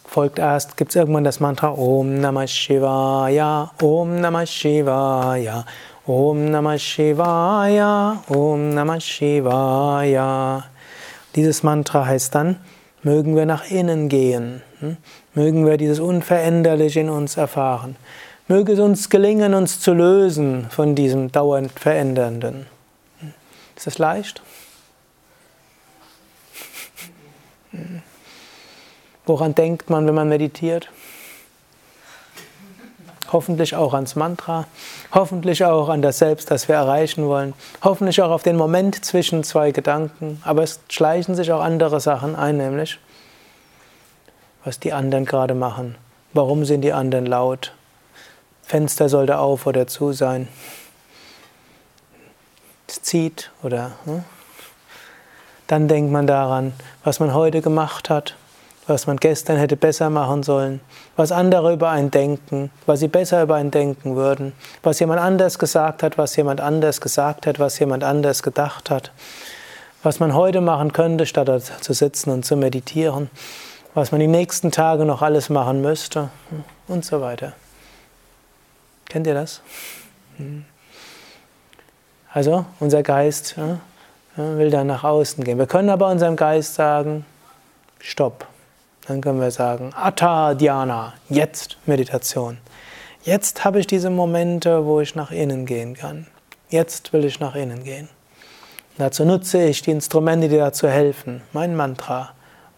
folgt 0.07 0.39
erst, 0.39 0.77
gibt 0.77 0.91
es 0.91 0.95
irgendwann 0.95 1.23
das 1.23 1.39
Mantra 1.39 1.69
Om 1.69 2.19
Namah 2.19 2.47
Shivaya, 2.47 3.71
Om 3.81 4.21
Namah 4.21 4.45
Shivaya, 4.45 5.65
Om 6.05 6.51
Namah 6.51 6.77
Shivaya, 6.77 8.23
Om 8.27 8.73
Namah 8.73 8.99
Shivaya. 8.99 10.63
Dieses 11.35 11.63
Mantra 11.63 12.05
heißt 12.05 12.33
dann, 12.35 12.57
Mögen 13.05 13.35
wir 13.35 13.45
nach 13.45 13.69
innen 13.69 14.09
gehen. 14.09 14.63
Hm? 14.79 14.97
Mögen 15.35 15.67
wir 15.67 15.77
dieses 15.77 15.99
Unveränderliche 15.99 17.01
in 17.01 17.09
uns 17.11 17.37
erfahren. 17.37 17.97
Möge 18.47 18.73
es 18.73 18.79
uns 18.79 19.11
gelingen, 19.11 19.53
uns 19.53 19.79
zu 19.79 19.93
lösen 19.93 20.67
von 20.71 20.95
diesem 20.95 21.31
dauernd 21.31 21.71
Verändernden. 21.79 22.65
Hm? 23.19 23.33
Ist 23.75 23.85
das 23.85 23.99
leicht? 23.99 24.41
Hm? 27.71 28.01
Woran 29.25 29.55
denkt 29.55 29.89
man, 29.89 30.05
wenn 30.07 30.15
man 30.15 30.29
meditiert? 30.29 30.89
Hoffentlich 33.31 33.75
auch 33.75 33.93
ans 33.93 34.15
Mantra, 34.15 34.67
hoffentlich 35.11 35.65
auch 35.65 35.89
an 35.89 36.01
das 36.01 36.19
Selbst, 36.19 36.51
das 36.51 36.67
wir 36.67 36.75
erreichen 36.75 37.25
wollen, 37.25 37.53
hoffentlich 37.83 38.21
auch 38.21 38.29
auf 38.29 38.43
den 38.43 38.55
Moment 38.55 39.03
zwischen 39.03 39.43
zwei 39.43 39.71
Gedanken, 39.71 40.41
aber 40.45 40.61
es 40.61 40.79
schleichen 40.89 41.35
sich 41.35 41.51
auch 41.51 41.61
andere 41.61 41.99
Sachen 41.99 42.35
ein, 42.35 42.57
nämlich 42.57 42.99
was 44.63 44.79
die 44.79 44.93
anderen 44.93 45.25
gerade 45.25 45.53
machen. 45.53 45.95
Warum 46.33 46.65
sind 46.65 46.81
die 46.81 46.93
anderen 46.93 47.25
laut? 47.25 47.71
Fenster 48.63 49.09
sollte 49.09 49.37
auf 49.37 49.67
oder 49.67 49.87
zu 49.87 50.11
sein. 50.11 50.47
Es 52.87 53.01
zieht 53.01 53.51
oder. 53.63 53.93
Hm? 54.05 54.23
Dann 55.67 55.87
denkt 55.87 56.11
man 56.11 56.27
daran, 56.27 56.73
was 57.03 57.19
man 57.19 57.33
heute 57.33 57.61
gemacht 57.61 58.09
hat, 58.09 58.35
was 58.87 59.07
man 59.07 59.17
gestern 59.17 59.57
hätte 59.57 59.75
besser 59.75 60.09
machen 60.09 60.43
sollen, 60.43 60.79
was 61.15 61.31
andere 61.31 61.73
über 61.73 61.89
einen 61.89 62.11
denken, 62.11 62.69
was 62.85 62.99
sie 62.99 63.07
besser 63.07 63.41
über 63.41 63.55
einen 63.55 63.71
denken 63.71 64.15
würden, 64.15 64.53
was 64.83 64.99
jemand 64.99 65.19
anders 65.19 65.57
gesagt 65.57 66.03
hat, 66.03 66.17
was 66.17 66.35
jemand 66.35 66.61
anders 66.61 67.01
gesagt 67.01 67.47
hat, 67.47 67.59
was 67.59 67.79
jemand 67.79 68.03
anders 68.03 68.43
gedacht 68.43 68.89
hat, 68.89 69.11
was 70.03 70.19
man 70.19 70.35
heute 70.35 70.61
machen 70.61 70.93
könnte, 70.93 71.25
statt 71.25 71.49
zu 71.81 71.93
sitzen 71.93 72.29
und 72.29 72.45
zu 72.45 72.55
meditieren, 72.55 73.29
was 73.95 74.11
man 74.11 74.19
die 74.19 74.27
nächsten 74.27 74.71
Tage 74.71 75.05
noch 75.05 75.21
alles 75.21 75.49
machen 75.49 75.81
müsste 75.81 76.29
und 76.87 77.03
so 77.03 77.21
weiter. 77.21 77.53
Kennt 79.09 79.25
ihr 79.25 79.33
das? 79.33 79.61
Hm. 80.37 80.65
Also 82.31 82.65
unser 82.79 83.01
Geist 83.01 83.55
will 84.35 84.69
dann 84.69 84.87
nach 84.87 85.05
außen 85.05 85.43
gehen. 85.43 85.57
Wir 85.57 85.67
können 85.67 85.89
aber 85.89 86.09
unserem 86.09 86.35
Geist 86.35 86.75
sagen, 86.75 87.25
stopp. 87.99 88.45
Dann 89.07 89.21
können 89.21 89.39
wir 89.39 89.51
sagen, 89.51 89.91
Atta 89.93 90.55
Dhyana, 90.55 91.13
jetzt 91.29 91.77
Meditation. 91.85 92.57
Jetzt 93.23 93.63
habe 93.63 93.79
ich 93.79 93.87
diese 93.87 94.09
Momente, 94.09 94.85
wo 94.85 94.99
ich 94.99 95.15
nach 95.15 95.31
innen 95.31 95.65
gehen 95.65 95.95
kann. 95.95 96.27
Jetzt 96.69 97.13
will 97.13 97.25
ich 97.25 97.39
nach 97.39 97.55
innen 97.55 97.83
gehen. 97.83 98.09
dazu 98.97 99.25
nutze 99.25 99.61
ich 99.63 99.81
die 99.81 99.91
Instrumente, 99.91 100.49
die 100.49 100.57
dazu 100.57 100.87
helfen. 100.87 101.41
Mein 101.53 101.75
Mantra 101.75 102.31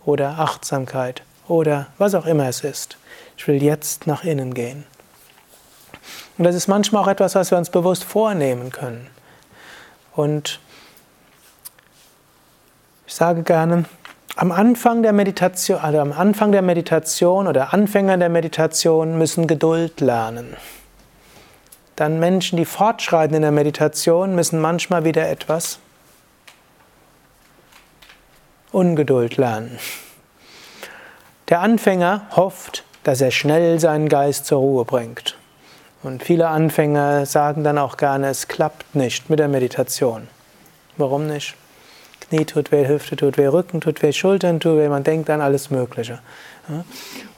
oder 0.05 0.39
Achtsamkeit 0.39 1.23
oder 1.47 1.87
was 1.97 2.15
auch 2.15 2.25
immer 2.25 2.47
es 2.47 2.61
ist. 2.61 2.97
Ich 3.37 3.47
will 3.47 3.61
jetzt 3.63 4.07
nach 4.07 4.23
innen 4.23 4.53
gehen. 4.53 4.85
Und 6.37 6.43
das 6.43 6.55
ist 6.55 6.67
manchmal 6.67 7.03
auch 7.03 7.07
etwas, 7.07 7.35
was 7.35 7.51
wir 7.51 7.57
uns 7.57 7.69
bewusst 7.69 8.03
vornehmen 8.03 8.71
können. 8.71 9.07
Und 10.13 10.59
ich 13.05 13.15
sage 13.15 13.43
gerne, 13.43 13.85
am 14.37 14.51
Anfang 14.51 15.01
der 15.01 15.13
Meditation, 15.13 15.79
also 15.79 15.99
am 15.99 16.13
Anfang 16.13 16.51
der 16.51 16.61
Meditation 16.61 17.47
oder 17.47 17.73
Anfänger 17.73 18.17
der 18.17 18.29
Meditation 18.29 19.17
müssen 19.17 19.47
Geduld 19.47 19.99
lernen. 19.99 20.55
Dann 21.95 22.19
Menschen, 22.19 22.57
die 22.57 22.65
fortschreiten 22.65 23.35
in 23.35 23.41
der 23.41 23.51
Meditation, 23.51 24.35
müssen 24.35 24.61
manchmal 24.61 25.03
wieder 25.03 25.27
etwas 25.27 25.79
Ungeduld 28.71 29.37
lernen. 29.37 29.79
Der 31.49 31.61
Anfänger 31.61 32.27
hofft, 32.35 32.83
dass 33.03 33.21
er 33.21 33.31
schnell 33.31 33.79
seinen 33.79 34.07
Geist 34.07 34.45
zur 34.45 34.59
Ruhe 34.59 34.85
bringt. 34.85 35.35
Und 36.03 36.21
viele 36.21 36.49
Anfänger 36.49 37.25
sagen 37.25 37.63
dann 37.63 37.79
auch 37.79 37.97
gerne, 37.97 38.27
es 38.27 38.47
klappt 38.47 38.93
nicht 38.93 39.31
mit 39.31 39.39
der 39.39 39.47
Meditation. 39.47 40.27
Warum 40.95 41.25
nicht? 41.25 41.55
Knie 42.29 42.45
tut 42.45 42.71
weh, 42.71 42.87
Hüfte 42.87 43.15
tut 43.15 43.37
weh, 43.37 43.47
Rücken 43.47 43.81
tut 43.81 44.01
weh, 44.01 44.11
Schultern 44.11 44.59
tut 44.59 44.77
weh, 44.77 44.89
man 44.89 45.03
denkt 45.03 45.29
an 45.29 45.41
alles 45.41 45.69
Mögliche. 45.69 46.19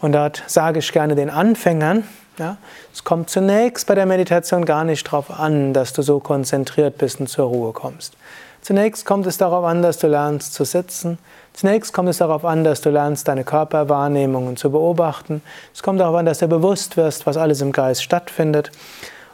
Und 0.01 0.13
dort 0.13 0.43
sage 0.47 0.79
ich 0.79 0.91
gerne 0.91 1.15
den 1.15 1.29
Anfängern, 1.29 2.03
ja, 2.39 2.57
es 2.93 3.03
kommt 3.03 3.29
zunächst 3.29 3.85
bei 3.85 3.95
der 3.95 4.05
Meditation 4.05 4.65
gar 4.65 4.83
nicht 4.83 5.05
darauf 5.05 5.29
an, 5.29 5.73
dass 5.73 5.93
du 5.93 6.01
so 6.01 6.19
konzentriert 6.19 6.97
bist 6.97 7.19
und 7.19 7.27
zur 7.27 7.47
Ruhe 7.47 7.73
kommst. 7.73 8.13
Zunächst 8.61 9.05
kommt 9.05 9.25
es 9.27 9.37
darauf 9.37 9.65
an, 9.65 9.81
dass 9.81 9.99
du 9.99 10.07
lernst 10.07 10.53
zu 10.53 10.63
sitzen. 10.63 11.17
Zunächst 11.53 11.93
kommt 11.93 12.09
es 12.09 12.17
darauf 12.17 12.45
an, 12.45 12.63
dass 12.63 12.81
du 12.81 12.89
lernst, 12.89 13.27
deine 13.27 13.43
Körperwahrnehmungen 13.43 14.57
zu 14.57 14.71
beobachten. 14.71 15.41
Es 15.73 15.83
kommt 15.83 15.99
darauf 15.99 16.15
an, 16.15 16.25
dass 16.25 16.39
du 16.39 16.47
bewusst 16.47 16.97
wirst, 16.97 17.25
was 17.25 17.37
alles 17.37 17.61
im 17.61 17.71
Geist 17.71 18.03
stattfindet. 18.03 18.71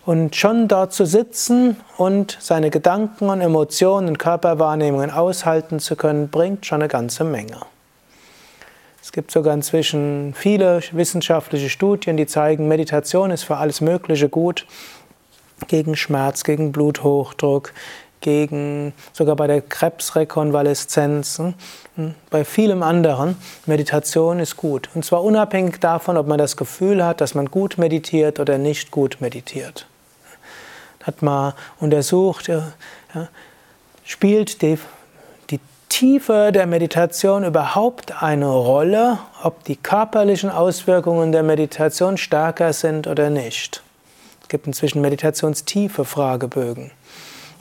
Und 0.05 0.35
schon 0.35 0.67
dort 0.67 0.93
zu 0.93 1.05
sitzen 1.05 1.77
und 1.97 2.37
seine 2.39 2.69
Gedanken 2.69 3.27
und 3.29 3.41
Emotionen 3.41 4.09
und 4.09 4.19
Körperwahrnehmungen 4.19 5.09
aushalten 5.09 5.79
zu 5.79 5.95
können, 5.95 6.29
bringt 6.29 6.67
schon 6.67 6.81
eine 6.81 6.87
ganze 6.87 7.23
Menge. 7.23 7.57
Es 9.01 9.11
gibt 9.11 9.31
sogar 9.31 9.55
inzwischen 9.55 10.35
viele 10.35 10.81
wissenschaftliche 10.91 11.69
Studien, 11.69 12.17
die 12.17 12.27
zeigen, 12.27 12.67
Meditation 12.67 13.31
ist 13.31 13.43
für 13.43 13.57
alles 13.57 13.81
Mögliche 13.81 14.29
gut. 14.29 14.67
Gegen 15.67 15.95
Schmerz, 15.95 16.43
gegen 16.43 16.71
Bluthochdruck, 16.71 17.73
gegen, 18.21 18.93
sogar 19.11 19.35
bei 19.35 19.47
der 19.47 19.61
Krebsrekonvaleszenz, 19.61 21.41
hm, 21.95 22.13
bei 22.29 22.45
vielem 22.45 22.83
anderen. 22.83 23.37
Meditation 23.65 24.39
ist 24.39 24.57
gut. 24.57 24.89
Und 24.93 25.03
zwar 25.03 25.23
unabhängig 25.23 25.79
davon, 25.79 26.17
ob 26.17 26.27
man 26.27 26.37
das 26.37 26.57
Gefühl 26.57 27.03
hat, 27.03 27.21
dass 27.21 27.33
man 27.33 27.49
gut 27.49 27.79
meditiert 27.79 28.39
oder 28.39 28.59
nicht 28.59 28.91
gut 28.91 29.17
meditiert 29.19 29.87
hat 31.05 31.21
mal 31.21 31.53
untersucht, 31.79 32.47
ja, 32.47 32.71
spielt 34.03 34.61
die, 34.61 34.77
die 35.49 35.59
Tiefe 35.89 36.51
der 36.53 36.65
Meditation 36.65 37.43
überhaupt 37.43 38.21
eine 38.23 38.49
Rolle, 38.49 39.19
ob 39.43 39.63
die 39.63 39.75
körperlichen 39.75 40.49
Auswirkungen 40.49 41.31
der 41.31 41.43
Meditation 41.43 42.17
stärker 42.17 42.73
sind 42.73 43.07
oder 43.07 43.29
nicht. 43.29 43.83
Es 44.41 44.49
gibt 44.49 44.67
inzwischen 44.67 45.01
Meditationstiefe 45.01 46.05
Fragebögen. 46.05 46.91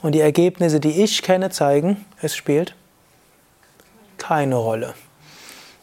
Und 0.01 0.13
die 0.13 0.21
Ergebnisse, 0.21 0.79
die 0.79 1.03
ich 1.03 1.23
kenne, 1.23 1.49
zeigen, 1.49 2.05
es 2.21 2.35
spielt 2.35 2.75
keine 4.17 4.55
Rolle. 4.55 4.93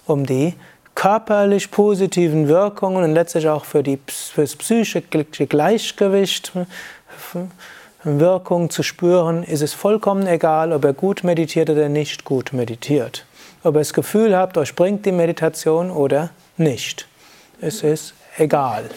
Um 0.07 0.27
die 0.27 0.55
körperlich 0.94 1.70
positiven 1.70 2.48
Wirkungen 2.48 3.03
und 3.03 3.14
letztlich 3.14 3.48
auch 3.48 3.64
für, 3.64 3.83
die, 3.83 3.98
für 4.07 4.42
das 4.42 4.57
psychische 4.57 5.03
Gleichgewicht 5.03 6.53
Wirkung 8.05 8.70
zu 8.70 8.83
spüren, 8.83 9.44
ist 9.44 9.62
es 9.62 9.75
vollkommen 9.75 10.27
egal, 10.27 10.72
ob 10.72 10.85
er 10.85 10.92
gut 10.92 11.22
meditiert 11.22 11.70
oder 11.70 11.88
nicht 11.88 12.25
gut 12.25 12.53
meditiert. 12.53 13.27
Ob 13.62 13.77
ihr 13.77 13.81
das 13.81 13.92
Gefühl 13.92 14.37
habt, 14.37 14.59
euch 14.59 14.75
bringt 14.75 15.07
die 15.07 15.12
Meditation 15.12 15.90
oder 15.90 16.31
nicht. 16.57 17.07
Es 17.61 17.83
ist 17.83 18.14
egal. 18.37 18.90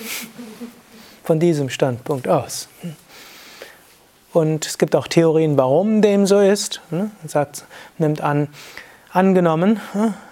Von 1.23 1.39
diesem 1.39 1.69
Standpunkt 1.69 2.27
aus. 2.27 2.67
Und 4.33 4.65
es 4.65 4.77
gibt 4.77 4.95
auch 4.95 5.07
Theorien, 5.07 5.57
warum 5.57 6.01
dem 6.01 6.25
so 6.25 6.39
ist. 6.39 6.81
Man 6.89 7.11
sagt, 7.25 7.65
nimmt 7.97 8.21
an, 8.21 8.49
angenommen, 9.11 9.79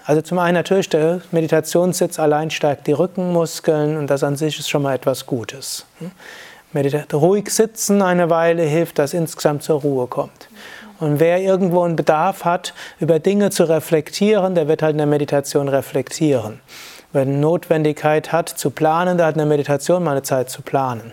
also 0.04 0.20
zum 0.20 0.38
einen 0.38 0.54
natürlich, 0.54 0.90
der 0.90 1.22
Meditationssitz 1.30 2.18
allein 2.18 2.50
stärkt 2.50 2.86
die 2.86 2.92
Rückenmuskeln 2.92 3.96
und 3.96 4.08
das 4.08 4.22
an 4.22 4.36
sich 4.36 4.58
ist 4.58 4.68
schon 4.68 4.82
mal 4.82 4.94
etwas 4.94 5.24
Gutes. 5.24 5.86
Ruhig 7.12 7.50
sitzen 7.50 8.02
eine 8.02 8.30
Weile 8.30 8.62
hilft, 8.62 8.98
dass 8.98 9.14
insgesamt 9.14 9.62
zur 9.62 9.80
Ruhe 9.80 10.06
kommt. 10.06 10.48
Und 11.00 11.20
wer 11.20 11.40
irgendwo 11.40 11.82
einen 11.82 11.96
Bedarf 11.96 12.44
hat, 12.44 12.74
über 13.00 13.18
Dinge 13.18 13.50
zu 13.50 13.68
reflektieren, 13.68 14.54
der 14.54 14.68
wird 14.68 14.82
halt 14.82 14.92
in 14.92 14.98
der 14.98 15.06
Meditation 15.06 15.68
reflektieren. 15.68 16.60
Wer 17.12 17.22
eine 17.22 17.36
Notwendigkeit 17.36 18.32
hat 18.32 18.48
zu 18.48 18.70
planen, 18.70 19.18
der 19.18 19.26
hat 19.26 19.34
in 19.34 19.38
der 19.38 19.46
Meditation 19.46 20.02
mal 20.02 20.12
eine 20.12 20.22
Zeit 20.22 20.50
zu 20.50 20.62
planen. 20.62 21.12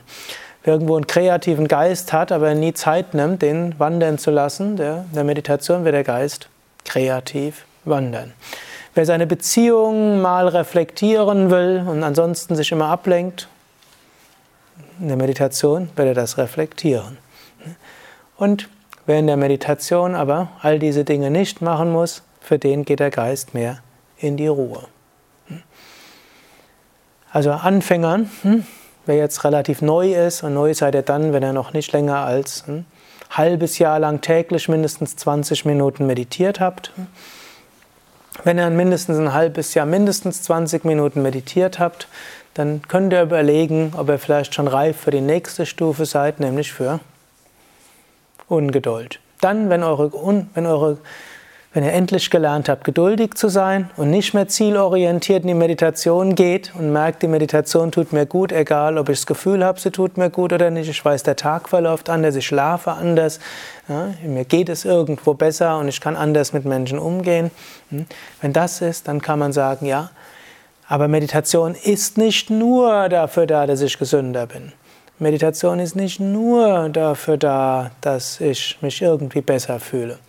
Wer 0.63 0.74
irgendwo 0.74 0.95
einen 0.95 1.08
kreativen 1.08 1.67
Geist 1.67 2.13
hat, 2.13 2.32
aber 2.32 2.54
nie 2.54 2.74
Zeit 2.74 3.13
nimmt, 3.13 3.41
den 3.41 3.80
wandern 3.80 4.17
zu 4.17 4.32
lassen, 4.32 4.78
der, 4.78 5.06
in 5.10 5.15
der 5.15 5.24
Meditation 5.24 5.84
wird 5.84 5.95
der 5.95 6.04
Geist 6.04 6.50
kreativ 6.86 7.65
wandern. 7.84 8.34
Wer 8.93 9.06
seine 9.06 9.26
Beziehungen 9.26 10.21
mal 10.21 10.47
reflektieren 10.47 11.50
will 11.50 11.84
und 11.88 12.04
ansonsten 12.04 12.56
sich 12.56 12.71
immer 12.71 12.88
ablenkt, 12.88 13.47
in 15.02 15.08
der 15.08 15.18
Meditation 15.18 15.90
wird 15.96 16.08
er 16.10 16.14
das 16.14 16.38
reflektieren. 16.38 17.18
Und 18.38 18.70
wer 19.06 19.20
in 19.20 19.28
der 19.28 19.38
Meditation 19.38 20.16
aber 20.16 20.52
all 20.62 20.78
diese 20.78 21.04
Dinge 21.04 21.32
nicht 21.32 21.62
machen 21.62 21.92
muss, 21.92 22.24
für 22.40 22.60
den 22.60 22.86
geht 22.86 23.00
der 23.00 23.10
Geist 23.10 23.54
mehr 23.54 23.80
in 24.18 24.38
die 24.38 24.48
Ruhe. 24.48 24.84
Also 27.32 27.52
Anfängern, 27.52 28.30
hm, 28.42 28.66
wer 29.06 29.16
jetzt 29.16 29.44
relativ 29.44 29.82
neu 29.82 30.14
ist, 30.14 30.44
und 30.44 30.54
neu 30.54 30.74
seid 30.74 30.96
ihr 30.96 31.02
dann, 31.02 31.34
wenn 31.34 31.44
er 31.44 31.54
noch 31.54 31.74
nicht 31.74 31.92
länger 31.94 32.18
als 32.18 32.66
ein 32.68 32.74
hm, 32.74 32.86
halbes 33.32 33.80
Jahr 33.80 34.00
lang 34.00 34.22
täglich 34.22 34.68
mindestens 34.68 35.16
20 35.16 35.66
Minuten 35.66 36.06
meditiert 36.06 36.60
habt. 36.60 36.92
Wenn 38.44 38.58
ihr 38.58 38.70
mindestens 38.70 39.18
ein 39.18 39.34
halbes 39.34 39.74
Jahr 39.74 39.86
mindestens 39.86 40.44
20 40.44 40.84
Minuten 40.84 41.22
meditiert 41.22 41.80
habt, 41.80 42.08
dann 42.54 42.82
könnt 42.88 43.14
ihr 43.14 43.22
überlegen, 43.22 43.94
ob 43.98 44.10
ihr 44.10 44.20
vielleicht 44.20 44.54
schon 44.54 44.68
reif 44.68 44.98
für 44.98 45.12
die 45.12 45.22
nächste 45.22 45.66
Stufe 45.66 46.06
seid, 46.06 46.40
nämlich 46.40 46.74
für 46.74 47.00
Ungeduld. 48.48 49.20
Dann, 49.40 49.70
wenn 49.70 49.84
eure, 49.84 50.12
wenn 50.54 50.66
eure 50.66 50.98
wenn 51.74 51.86
ihr 51.86 51.94
endlich 51.94 52.30
gelernt 52.30 52.68
habt, 52.68 52.84
geduldig 52.84 53.36
zu 53.36 53.48
sein 53.48 53.90
und 53.96 54.10
nicht 54.10 54.34
mehr 54.34 54.48
zielorientiert 54.48 55.44
in 55.44 55.48
die 55.48 55.54
Meditation 55.54 56.36
geht 56.36 56.74
und 56.76 56.92
merkt, 56.92 57.24
die 57.24 57.28
Meditation 57.28 57.92
tut 57.92 58.12
mir 58.12 58.26
gut, 58.26 58.52
egal 58.52 58.98
ob 58.98 59.08
ich 59.08 59.20
das 59.20 59.26
Gefühl 59.26 59.64
habe, 59.64 59.80
sie 59.80 59.92
tut 59.92 60.18
mir 60.18 60.30
gut 60.30 60.52
oder 60.52 60.70
nicht, 60.70 60.90
ich 60.90 61.04
weiß, 61.04 61.24
der 61.24 61.38
Tag 61.38 61.70
verläuft 61.70 62.10
anders, 62.10 62.36
ich 62.36 62.46
schlafe 62.46 62.92
anders, 62.92 63.40
ja, 63.88 64.14
mir 64.26 64.44
geht 64.44 64.68
es 64.68 64.84
irgendwo 64.84 65.34
besser 65.34 65.78
und 65.78 65.88
ich 65.88 66.02
kann 66.02 66.18
anders 66.18 66.52
mit 66.52 66.66
Menschen 66.66 67.00
umgehen. 67.00 67.52
Hm? 67.90 68.06
Wenn 68.42 68.52
das 68.52 68.82
ist, 68.82 69.08
dann 69.08 69.22
kann 69.22 69.40
man 69.40 69.54
sagen, 69.54 69.86
ja, 69.86 70.10
aber 70.91 71.08
Meditation 71.08 71.73
ist 71.73 72.17
nicht 72.17 72.49
nur 72.49 73.08
dafür 73.08 73.47
da, 73.47 73.65
dass 73.65 73.80
ich 73.80 73.97
gesünder 73.97 74.45
bin. 74.45 74.73
Meditation 75.19 75.80
ist 75.80 75.95
nicht 75.95 76.19
nur 76.19 76.89
dafür 76.89 77.38
da, 77.38 77.91
dass 78.01 78.41
ich 78.41 78.77
mich 78.82 79.01
irgendwie 79.01 79.39
besser 79.39 79.80
fühle. 79.80 80.19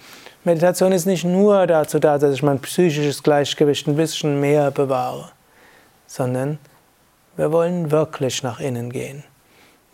Meditation 0.45 0.93
ist 0.93 1.05
nicht 1.05 1.25
nur 1.25 1.67
dazu 1.67 1.99
da, 1.99 2.17
dass 2.17 2.37
ich 2.37 2.45
mein 2.45 2.61
psychisches 2.61 3.25
Gleichgewicht 3.25 3.89
ein 3.89 3.97
bisschen 3.97 4.41
mehr 4.41 4.71
bewahre, 4.71 5.31
sondern 6.07 6.61
wir 7.37 7.51
wollen 7.51 7.91
wirklich 7.91 8.45
nach 8.45 8.61
innen 8.61 8.93
gehen. 8.93 9.25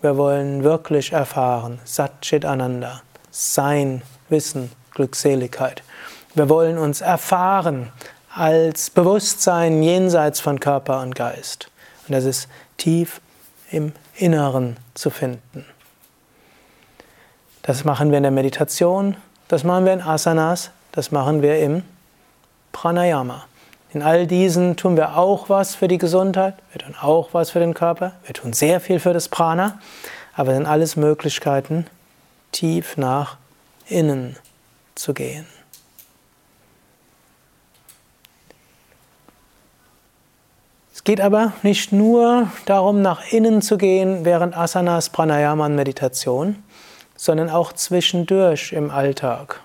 Wir 0.03 0.19
wollen 0.19 0.65
wirklich 0.65 1.13
erfahren, 1.13 1.81
Satchit 1.87 2.45
Ananda, 2.45 3.01
Sein, 3.31 4.03
Wissen, 4.29 4.71
Glückseligkeit. 4.93 5.83
Wir 6.35 6.51
wollen 6.51 6.77
uns 6.77 7.01
erfahren 7.01 7.91
als 8.39 8.91
Bewusstsein 8.91 9.83
jenseits 9.83 10.39
von 10.39 10.61
Körper 10.61 11.01
und 11.01 11.17
Geist. 11.17 11.71
Und 12.07 12.15
das 12.15 12.25
ist 12.25 12.49
tief 12.77 13.21
im 13.73 13.93
Inneren 14.15 14.77
zu 14.95 15.11
finden. 15.11 15.65
Das 17.63 17.85
machen 17.85 18.11
wir 18.11 18.19
in 18.19 18.23
der 18.23 18.33
Meditation, 18.33 19.17
das 19.49 19.65
machen 19.65 19.85
wir 19.85 19.93
in 19.93 20.01
Asanas, 20.01 20.71
das 20.93 21.11
machen 21.11 21.43
wir 21.43 21.59
im 21.59 21.83
Pranayama. 22.71 23.45
In 23.93 24.03
all 24.03 24.27
diesen 24.29 24.77
tun 24.77 24.97
wir 24.97 25.19
auch 25.19 25.49
was 25.49 25.75
für 25.75 25.89
die 25.89 25.99
Gesundheit, 25.99 26.55
wir 26.73 26.81
tun 26.81 26.95
auch 27.01 27.31
was 27.33 27.51
für 27.51 27.59
den 27.59 27.75
Körper, 27.75 28.13
wir 28.25 28.35
tun 28.35 28.53
sehr 28.53 28.81
viel 28.81 29.01
für 29.01 29.13
das 29.13 29.29
Prana, 29.29 29.81
aber 30.35 30.53
es 30.53 30.59
sind 30.59 30.67
alles 30.67 30.95
Möglichkeiten, 30.95 31.89
tief 32.53 32.97
nach 32.97 33.37
innen 33.89 34.37
zu 34.95 35.13
gehen. 35.13 35.47
Geht 41.09 41.23
aber 41.23 41.55
nicht 41.63 41.91
nur 41.91 42.49
darum, 42.67 43.01
nach 43.01 43.33
innen 43.33 43.63
zu 43.63 43.79
gehen 43.79 44.27
während 44.27 44.55
Asanas, 44.55 45.09
Pranayama 45.09 45.65
und 45.65 45.75
Meditation, 45.75 46.63
sondern 47.17 47.49
auch 47.49 47.73
zwischendurch 47.73 48.75
im 48.75 48.91
Alltag. 48.91 49.63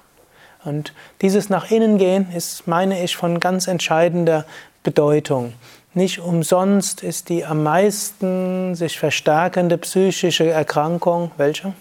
Und 0.63 0.93
dieses 1.21 1.49
nach 1.49 1.69
innen 1.69 1.97
gehen 1.97 2.31
ist, 2.33 2.65
meine 2.65 3.03
ich, 3.03 3.17
von 3.17 3.41
ganz 3.41 3.67
entscheidender 3.67 4.45
Bedeutung. 4.83 5.51
Nicht 5.93 6.19
umsonst 6.19 7.03
ist 7.03 7.27
die 7.27 7.43
am 7.43 7.61
meisten 7.61 8.73
sich 8.73 8.97
verstärkende 8.97 9.77
psychische 9.79 10.49
Erkrankung 10.49 11.31
welche? 11.35 11.73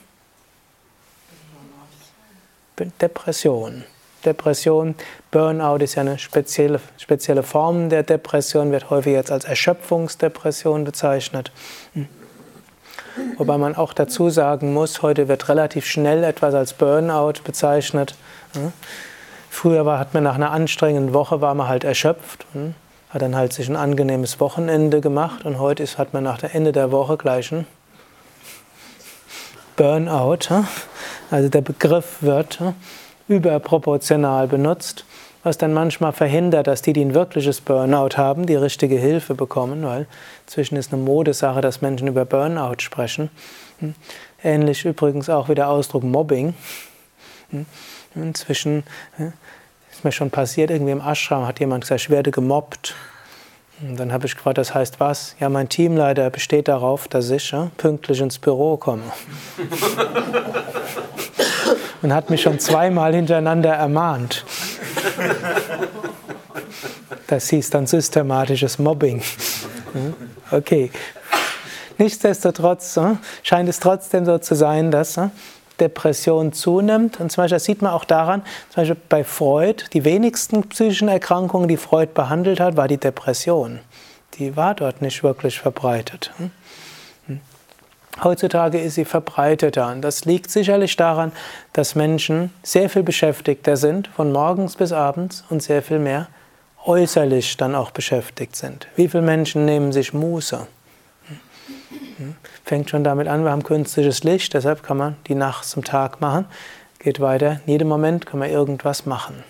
Depression. 3.01 3.85
Depression, 4.25 4.95
Burnout 5.31 5.79
ist 5.79 5.95
ja 5.95 6.03
eine 6.03 6.19
spezielle, 6.19 6.81
spezielle 6.97 7.43
Form 7.43 7.89
der 7.89 8.03
Depression, 8.03 8.73
wird 8.73 8.91
häufig 8.91 9.13
jetzt 9.13 9.31
als 9.31 9.45
Erschöpfungsdepression 9.45 10.85
bezeichnet. 10.85 11.53
Hm. 11.95 12.09
Wobei 13.37 13.59
man 13.59 13.77
auch 13.77 13.93
dazu 13.93 14.31
sagen 14.31 14.73
muss, 14.73 15.03
heute 15.03 15.29
wird 15.29 15.49
relativ 15.49 15.87
schnell 15.87 16.25
etwas 16.25 16.55
als 16.55 16.73
Burnout 16.73 17.43
bezeichnet. 17.45 18.15
Früher 19.51 19.85
war, 19.85 19.99
hat 19.99 20.15
man 20.15 20.23
nach 20.23 20.37
einer 20.37 20.51
anstrengenden 20.51 21.13
Woche 21.13 21.41
war 21.41 21.55
man 21.55 21.69
halt 21.69 21.85
erschöpft, 21.85 22.47
hat 23.11 23.23
dann 23.23 23.37
halt 23.37 23.53
sich 23.53 23.69
ein 23.69 23.77
angenehmes 23.77 24.41
Wochenende 24.41 25.01
gemacht 25.01 25.45
und 25.45 25.59
heute 25.59 25.83
ist, 25.83 25.99
hat 25.99 26.15
man 26.15 26.25
nach 26.25 26.39
der 26.39 26.55
Ende 26.55 26.73
der 26.73 26.91
Woche 26.91 27.19
gleich 27.19 27.53
ein 27.53 27.67
Burnout. 29.77 30.39
Also 31.31 31.49
der 31.49 31.61
Begriff 31.61 32.19
wird 32.21 32.61
überproportional 33.37 34.49
benutzt 34.49 35.05
was 35.43 35.59
dann 35.59 35.73
manchmal 35.73 36.13
verhindert, 36.13 36.67
dass 36.67 36.83
die, 36.83 36.93
die 36.93 37.05
ein 37.05 37.15
wirkliches 37.15 37.61
Burnout 37.61 38.17
haben, 38.17 38.47
die 38.47 38.55
richtige 38.55 38.97
Hilfe 38.97 39.35
bekommen, 39.35 39.85
weil 39.85 40.07
zwischen 40.47 40.77
ist 40.77 40.93
eine 40.93 41.03
Modesache, 41.03 41.61
dass 41.61 41.83
Menschen 41.83 42.07
über 42.09 42.25
Burnout 42.25 42.77
sprechen. 42.79 43.31
Hm. 43.81 43.95
Ähnlich 44.43 44.85
übrigens 44.85 45.29
auch 45.29 45.49
wie 45.49 45.55
der 45.55 45.69
Ausdruck 45.69 46.05
Mobbing. 46.05 46.55
Hm. 47.51 47.67
Inzwischen 48.15 48.85
ist 49.91 50.05
mir 50.05 50.13
schon 50.13 50.31
passiert, 50.31 50.71
irgendwie 50.71 50.93
im 50.93 51.01
Ashram 51.01 51.47
hat 51.47 51.61
jemand 51.61 51.85
gesagt, 51.85 52.03
ich 52.03 52.11
werde 52.11 52.31
gemobbt. 52.31 52.95
Und 53.81 53.97
dann 53.99 54.13
habe 54.13 54.27
ich 54.27 54.37
gefragt, 54.37 54.59
das 54.59 54.75
heißt 54.75 55.01
was? 55.01 55.35
Ja, 55.41 55.49
mein 55.49 55.69
Teamleiter 55.69 56.31
besteht 56.31 56.69
darauf, 56.69 57.09
dass 57.09 57.31
ich 57.31 57.51
ja, 57.51 57.73
pünktlich 57.79 58.21
ins 58.21 58.39
Büro 58.39 58.77
komme. 58.77 59.03
Und 62.03 62.13
hat 62.13 62.31
mich 62.31 62.43
schon 62.43 62.59
zweimal 62.59 63.15
hintereinander 63.15 63.73
ermahnt. 63.73 64.45
Das 67.29 67.49
hieß 67.49 67.71
dann 67.71 67.87
systematisches 67.87 68.79
Mobbing. 68.79 69.23
Okay. 70.51 70.91
Nichtsdestotrotz 71.99 72.99
scheint 73.43 73.69
es 73.69 73.79
trotzdem 73.79 74.25
so 74.25 74.39
zu 74.39 74.55
sein, 74.55 74.91
dass 74.91 75.19
Depression 75.79 76.53
zunimmt. 76.53 77.21
Und 77.21 77.31
zum 77.31 77.43
Beispiel, 77.43 77.57
das 77.57 77.65
sieht 77.65 77.83
man 77.83 77.93
auch 77.93 78.05
daran, 78.05 78.43
zum 78.71 78.83
Beispiel 78.83 78.97
bei 79.09 79.25
Freud, 79.25 79.85
die 79.93 80.05
wenigsten 80.05 80.69
psychischen 80.69 81.09
Erkrankungen, 81.09 81.69
die 81.69 81.77
Freud 81.77 82.13
behandelt 82.15 82.61
hat, 82.61 82.77
war 82.77 82.89
die 82.89 82.99
Depression. 82.99 83.81
Die 84.35 84.57
war 84.57 84.75
dort 84.75 85.03
nicht 85.03 85.23
wirklich 85.23 85.59
verbreitet. 85.59 86.33
Heutzutage 88.23 88.81
ist 88.81 88.95
sie 88.95 89.05
verbreiteter 89.05 89.91
und 89.91 90.03
das 90.03 90.25
liegt 90.25 90.51
sicherlich 90.51 90.97
daran, 90.97 91.33
dass 91.73 91.95
Menschen 91.95 92.53
sehr 92.63 92.91
viel 92.91 93.03
beschäftigter 93.03 93.77
sind, 93.77 94.09
von 94.09 94.33
morgens 94.33 94.77
bis 94.77 94.93
abends 94.93 95.45
und 95.49 95.63
sehr 95.63 95.83
viel 95.83 95.99
mehr 95.99 96.29
äußerlich 96.85 97.57
dann 97.57 97.75
auch 97.75 97.91
beschäftigt 97.91 98.57
sind. 98.57 98.87
Wie 98.97 99.09
viele 99.09 99.23
Menschen 99.23 99.65
nehmen 99.65 99.93
sich 99.93 100.13
Muße? 100.13 100.67
Fängt 102.65 102.91
schon 102.91 103.03
damit 103.03 103.29
an, 103.29 103.45
wir 103.45 103.51
haben 103.51 103.63
künstliches 103.63 104.25
Licht, 104.25 104.55
deshalb 104.55 104.83
kann 104.83 104.97
man 104.97 105.17
die 105.27 105.35
Nacht 105.35 105.65
zum 105.65 105.83
Tag 105.83 106.21
machen. 106.21 106.45
Geht 106.99 107.19
weiter, 107.19 107.61
in 107.67 107.73
jedem 107.73 107.89
Moment 107.89 108.27
kann 108.27 108.39
man 108.41 108.51
irgendwas 108.51 109.07
machen. 109.07 109.43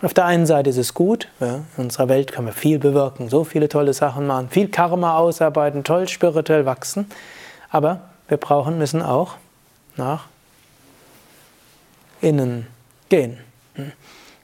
Auf 0.00 0.14
der 0.14 0.24
einen 0.24 0.46
Seite 0.46 0.70
ist 0.70 0.78
es 0.78 0.94
gut, 0.94 1.28
in 1.40 1.64
unserer 1.76 2.08
Welt 2.08 2.32
kann 2.32 2.44
man 2.44 2.54
viel 2.54 2.78
bewirken, 2.78 3.28
so 3.28 3.44
viele 3.44 3.68
tolle 3.68 3.92
Sachen 3.92 4.26
machen, 4.26 4.48
viel 4.48 4.68
Karma 4.68 5.16
ausarbeiten, 5.16 5.84
toll 5.84 6.08
spirituell 6.08 6.64
wachsen. 6.64 7.06
Aber 7.70 8.00
wir 8.28 8.36
brauchen, 8.36 8.78
müssen 8.78 9.02
auch 9.02 9.34
nach 9.96 10.26
innen 12.20 12.66
gehen. 13.08 13.38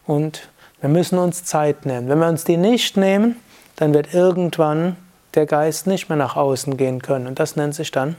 Und 0.06 0.48
wir 0.80 0.88
müssen 0.88 1.18
uns 1.18 1.44
Zeit 1.44 1.86
nehmen. 1.86 2.08
Wenn 2.08 2.18
wir 2.18 2.28
uns 2.28 2.44
die 2.44 2.56
nicht 2.56 2.96
nehmen, 2.96 3.36
dann 3.76 3.94
wird 3.94 4.14
irgendwann 4.14 4.96
der 5.34 5.46
Geist 5.46 5.86
nicht 5.86 6.08
mehr 6.08 6.18
nach 6.18 6.36
außen 6.36 6.76
gehen 6.76 7.02
können. 7.02 7.26
Und 7.26 7.38
das 7.38 7.56
nennt 7.56 7.74
sich 7.74 7.90
dann 7.90 8.16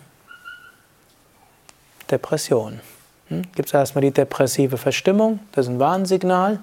Depression. 2.11 2.81
Hm? 3.29 3.43
Gibt 3.55 3.69
es 3.69 3.73
erstmal 3.73 4.01
die 4.01 4.11
depressive 4.11 4.77
Verstimmung, 4.77 5.39
das 5.51 5.65
ist 5.65 5.71
ein 5.71 5.79
Warnsignal. 5.79 6.59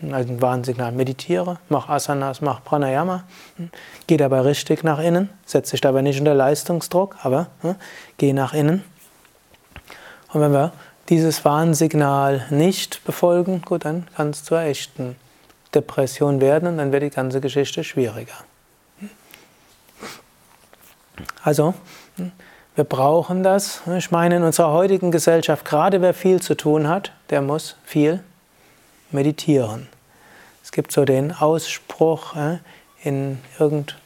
Also 0.00 0.32
ein 0.32 0.40
Warnsignal, 0.40 0.92
meditiere, 0.92 1.58
mach 1.68 1.88
Asanas, 1.88 2.40
mach 2.40 2.62
Pranayama, 2.62 3.24
hm? 3.56 3.70
geh 4.06 4.16
dabei 4.16 4.42
richtig 4.42 4.84
nach 4.84 5.00
innen, 5.00 5.28
setz 5.44 5.70
dich 5.70 5.80
dabei 5.80 6.02
nicht 6.02 6.20
unter 6.20 6.34
Leistungsdruck, 6.34 7.16
aber 7.22 7.48
hm? 7.62 7.74
geh 8.16 8.32
nach 8.32 8.54
innen. 8.54 8.84
Und 10.32 10.40
wenn 10.40 10.52
wir 10.52 10.72
dieses 11.08 11.44
Warnsignal 11.44 12.46
nicht 12.50 13.04
befolgen, 13.04 13.62
gut, 13.62 13.84
dann 13.84 14.06
kann 14.14 14.30
es 14.30 14.44
zur 14.44 14.60
echten 14.60 15.16
Depression 15.74 16.40
werden 16.40 16.68
und 16.68 16.78
dann 16.78 16.92
wird 16.92 17.02
die 17.02 17.10
ganze 17.10 17.40
Geschichte 17.40 17.82
schwieriger. 17.82 18.34
Also, 21.42 21.74
wir 22.74 22.84
brauchen 22.84 23.42
das. 23.42 23.80
Ich 23.96 24.10
meine, 24.10 24.36
in 24.36 24.42
unserer 24.44 24.72
heutigen 24.72 25.10
Gesellschaft, 25.10 25.64
gerade 25.64 26.00
wer 26.00 26.14
viel 26.14 26.40
zu 26.40 26.54
tun 26.54 26.88
hat, 26.88 27.12
der 27.30 27.42
muss 27.42 27.76
viel 27.84 28.22
meditieren. 29.10 29.88
Es 30.62 30.72
gibt 30.72 30.92
so 30.92 31.04
den 31.04 31.32
Ausspruch 31.32 32.34
in 33.02 33.38
irgendeinem 33.58 33.96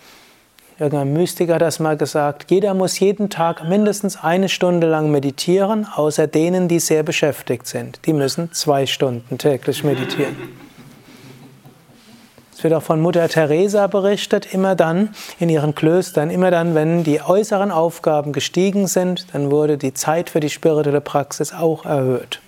Irgendein 0.83 1.13
Mystiker 1.13 1.55
hat 1.55 1.63
das 1.63 1.79
mal 1.79 1.97
gesagt, 1.97 2.51
jeder 2.51 2.75
muss 2.75 2.99
jeden 2.99 3.31
Tag 3.31 3.69
mindestens 3.69 4.17
eine 4.17 4.49
Stunde 4.49 4.89
lang 4.89 5.13
meditieren, 5.13 5.87
außer 5.95 6.27
denen, 6.27 6.67
die 6.67 6.81
sehr 6.81 7.05
beschäftigt 7.05 7.69
sind. 7.69 8.01
Die 8.05 8.13
müssen 8.13 8.53
zwei 8.53 8.87
Stunden 8.87 9.39
täglich 9.39 9.85
meditieren. 9.85 10.35
Es 12.53 12.65
wird 12.65 12.75
auch 12.75 12.83
von 12.83 13.01
Mutter 13.01 13.29
Teresa 13.29 13.87
berichtet, 13.87 14.53
immer 14.53 14.75
dann 14.75 15.11
in 15.39 15.49
ihren 15.51 15.77
Klöstern, 15.77 16.31
immer 16.31 16.51
dann, 16.51 16.75
wenn 16.75 17.05
die 17.05 17.21
äußeren 17.21 17.71
Aufgaben 17.71 18.33
gestiegen 18.33 18.89
sind, 18.89 19.27
dann 19.33 19.53
wurde 19.53 19.79
die 19.79 19.95
Zeit 19.95 20.31
für 20.31 20.41
die 20.41 20.51
spirituelle 20.51 21.01
Praxis 21.01 21.53
auch 21.53 21.85
erhöht. 21.85 22.41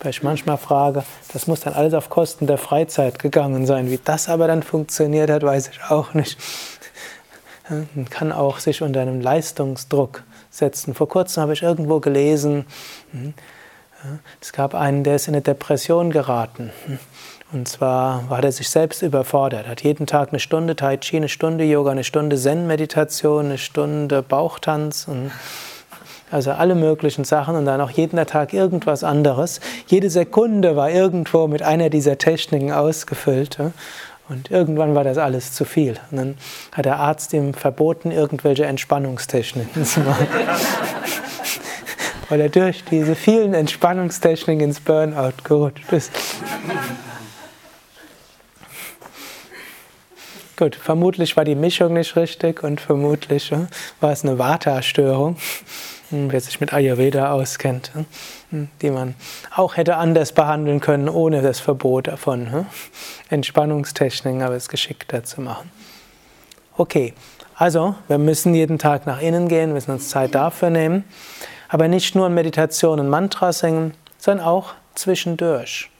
Weil 0.00 0.10
ich 0.10 0.22
manchmal 0.22 0.58
frage, 0.58 1.04
das 1.32 1.46
muss 1.46 1.60
dann 1.60 1.74
alles 1.74 1.92
auf 1.92 2.08
Kosten 2.08 2.46
der 2.46 2.58
Freizeit 2.58 3.18
gegangen 3.18 3.66
sein. 3.66 3.90
Wie 3.90 3.98
das 4.02 4.28
aber 4.28 4.46
dann 4.46 4.62
funktioniert 4.62 5.28
hat, 5.30 5.42
weiß 5.42 5.68
ich 5.68 5.80
auch 5.90 6.14
nicht. 6.14 6.38
Man 7.68 8.08
kann 8.08 8.32
auch 8.32 8.58
sich 8.58 8.80
unter 8.80 9.00
einem 9.00 9.20
Leistungsdruck 9.20 10.22
setzen. 10.50 10.94
Vor 10.94 11.08
kurzem 11.08 11.42
habe 11.42 11.52
ich 11.52 11.62
irgendwo 11.62 12.00
gelesen, 12.00 12.64
es 14.40 14.52
gab 14.52 14.74
einen, 14.74 15.04
der 15.04 15.16
ist 15.16 15.28
in 15.28 15.34
eine 15.34 15.42
Depression 15.42 16.10
geraten. 16.10 16.70
Und 17.52 17.66
zwar 17.66 18.28
war 18.30 18.44
er 18.44 18.52
sich 18.52 18.68
selbst 18.68 19.02
überfordert, 19.02 19.66
hat 19.66 19.82
jeden 19.82 20.06
Tag 20.06 20.30
eine 20.30 20.38
Stunde 20.38 20.76
Tai 20.76 20.98
Chi, 20.98 21.16
eine 21.16 21.28
Stunde 21.28 21.64
Yoga, 21.64 21.90
eine 21.90 22.04
Stunde 22.04 22.36
Zen-Meditation, 22.36 23.46
eine 23.46 23.58
Stunde 23.58 24.22
Bauchtanz 24.22 25.08
und 25.08 25.30
also 26.30 26.52
alle 26.52 26.74
möglichen 26.74 27.24
Sachen 27.24 27.56
und 27.56 27.64
dann 27.64 27.80
auch 27.80 27.90
jeden 27.90 28.24
Tag 28.26 28.52
irgendwas 28.52 29.04
anderes. 29.04 29.60
Jede 29.86 30.10
Sekunde 30.10 30.76
war 30.76 30.90
irgendwo 30.90 31.46
mit 31.46 31.62
einer 31.62 31.90
dieser 31.90 32.18
Techniken 32.18 32.72
ausgefüllt. 32.72 33.58
Und 34.28 34.50
irgendwann 34.50 34.94
war 34.94 35.04
das 35.04 35.16
alles 35.16 35.54
zu 35.54 35.64
viel. 35.64 35.96
Und 36.10 36.16
dann 36.18 36.38
hat 36.72 36.84
der 36.84 36.96
Arzt 36.96 37.32
ihm 37.32 37.54
verboten, 37.54 38.10
irgendwelche 38.10 38.66
Entspannungstechniken 38.66 39.86
zu 39.86 40.00
machen. 40.00 40.26
Weil 42.28 42.42
er 42.42 42.50
durch 42.50 42.84
diese 42.84 43.14
vielen 43.14 43.54
Entspannungstechniken 43.54 44.62
ins 44.62 44.80
Burnout 44.80 45.44
gerutscht 45.44 45.90
ist. 45.92 46.12
Gut, 50.58 50.74
vermutlich 50.74 51.36
war 51.36 51.44
die 51.44 51.54
Mischung 51.54 51.94
nicht 51.94 52.16
richtig 52.16 52.62
und 52.62 52.80
vermutlich 52.82 53.50
war 54.00 54.12
es 54.12 54.24
eine 54.24 54.38
Vata-Störung. 54.38 55.36
Hm, 56.10 56.32
wer 56.32 56.40
sich 56.40 56.60
mit 56.60 56.72
Ayurveda 56.72 57.32
auskennt, 57.32 57.92
hm, 58.50 58.68
die 58.80 58.90
man 58.90 59.14
auch 59.54 59.76
hätte 59.76 59.96
anders 59.96 60.32
behandeln 60.32 60.80
können, 60.80 61.08
ohne 61.08 61.42
das 61.42 61.60
Verbot. 61.60 62.08
Hm. 62.24 62.66
Entspannungstechniken, 63.28 64.42
aber 64.42 64.54
es 64.54 64.68
geschickter 64.68 65.24
zu 65.24 65.42
machen. 65.42 65.70
Okay, 66.76 67.12
also 67.56 67.94
wir 68.06 68.18
müssen 68.18 68.54
jeden 68.54 68.78
Tag 68.78 69.06
nach 69.06 69.20
innen 69.20 69.48
gehen, 69.48 69.72
müssen 69.72 69.90
uns 69.90 70.08
Zeit 70.08 70.34
dafür 70.34 70.70
nehmen, 70.70 71.04
aber 71.68 71.88
nicht 71.88 72.14
nur 72.14 72.26
in 72.28 72.34
Meditation 72.34 73.00
und 73.00 73.08
Mantras 73.08 73.58
singen, 73.58 73.94
sondern 74.16 74.46
auch 74.46 74.74
zwischendurch. 74.94 75.90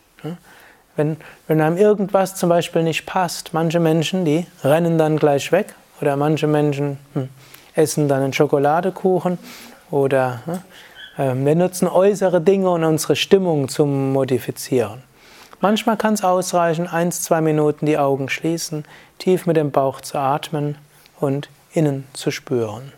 Wenn, 0.97 1.17
wenn 1.47 1.61
einem 1.61 1.77
irgendwas 1.77 2.35
zum 2.35 2.49
Beispiel 2.49 2.83
nicht 2.83 3.07
passt, 3.07 3.55
manche 3.55 3.79
Menschen, 3.79 4.25
die 4.25 4.47
rennen 4.65 4.99
dann 4.99 5.17
gleich 5.17 5.53
weg 5.53 5.75
oder 6.01 6.17
manche 6.17 6.49
Menschen 6.49 6.99
hm, 7.15 7.29
essen 7.75 8.09
dann 8.09 8.23
einen 8.23 8.33
Schokoladekuchen 8.33 9.39
oder 9.91 10.41
ähm, 11.19 11.45
wir 11.45 11.55
nutzen 11.55 11.89
äußere 11.89 12.41
Dinge, 12.41 12.71
um 12.71 12.83
unsere 12.83 13.17
Stimmung 13.17 13.69
zu 13.69 13.87
modifizieren. 13.87 15.03
Manchmal 15.61 15.97
kann 15.97 16.15
es 16.15 16.23
ausreichen, 16.23 16.87
eins, 16.87 17.23
zwei 17.23 17.41
Minuten 17.41 17.87
die 17.87 17.99
Augen 17.99 18.29
schließen, 18.29 18.85
tief 19.19 19.47
mit 19.47 19.57
dem 19.57 19.73
Bauch 19.73 20.01
zu 20.01 20.19
atmen 20.19 20.77
und 21.19 21.49
innen 21.73 22.07
zu 22.13 22.31
spüren. 22.31 22.93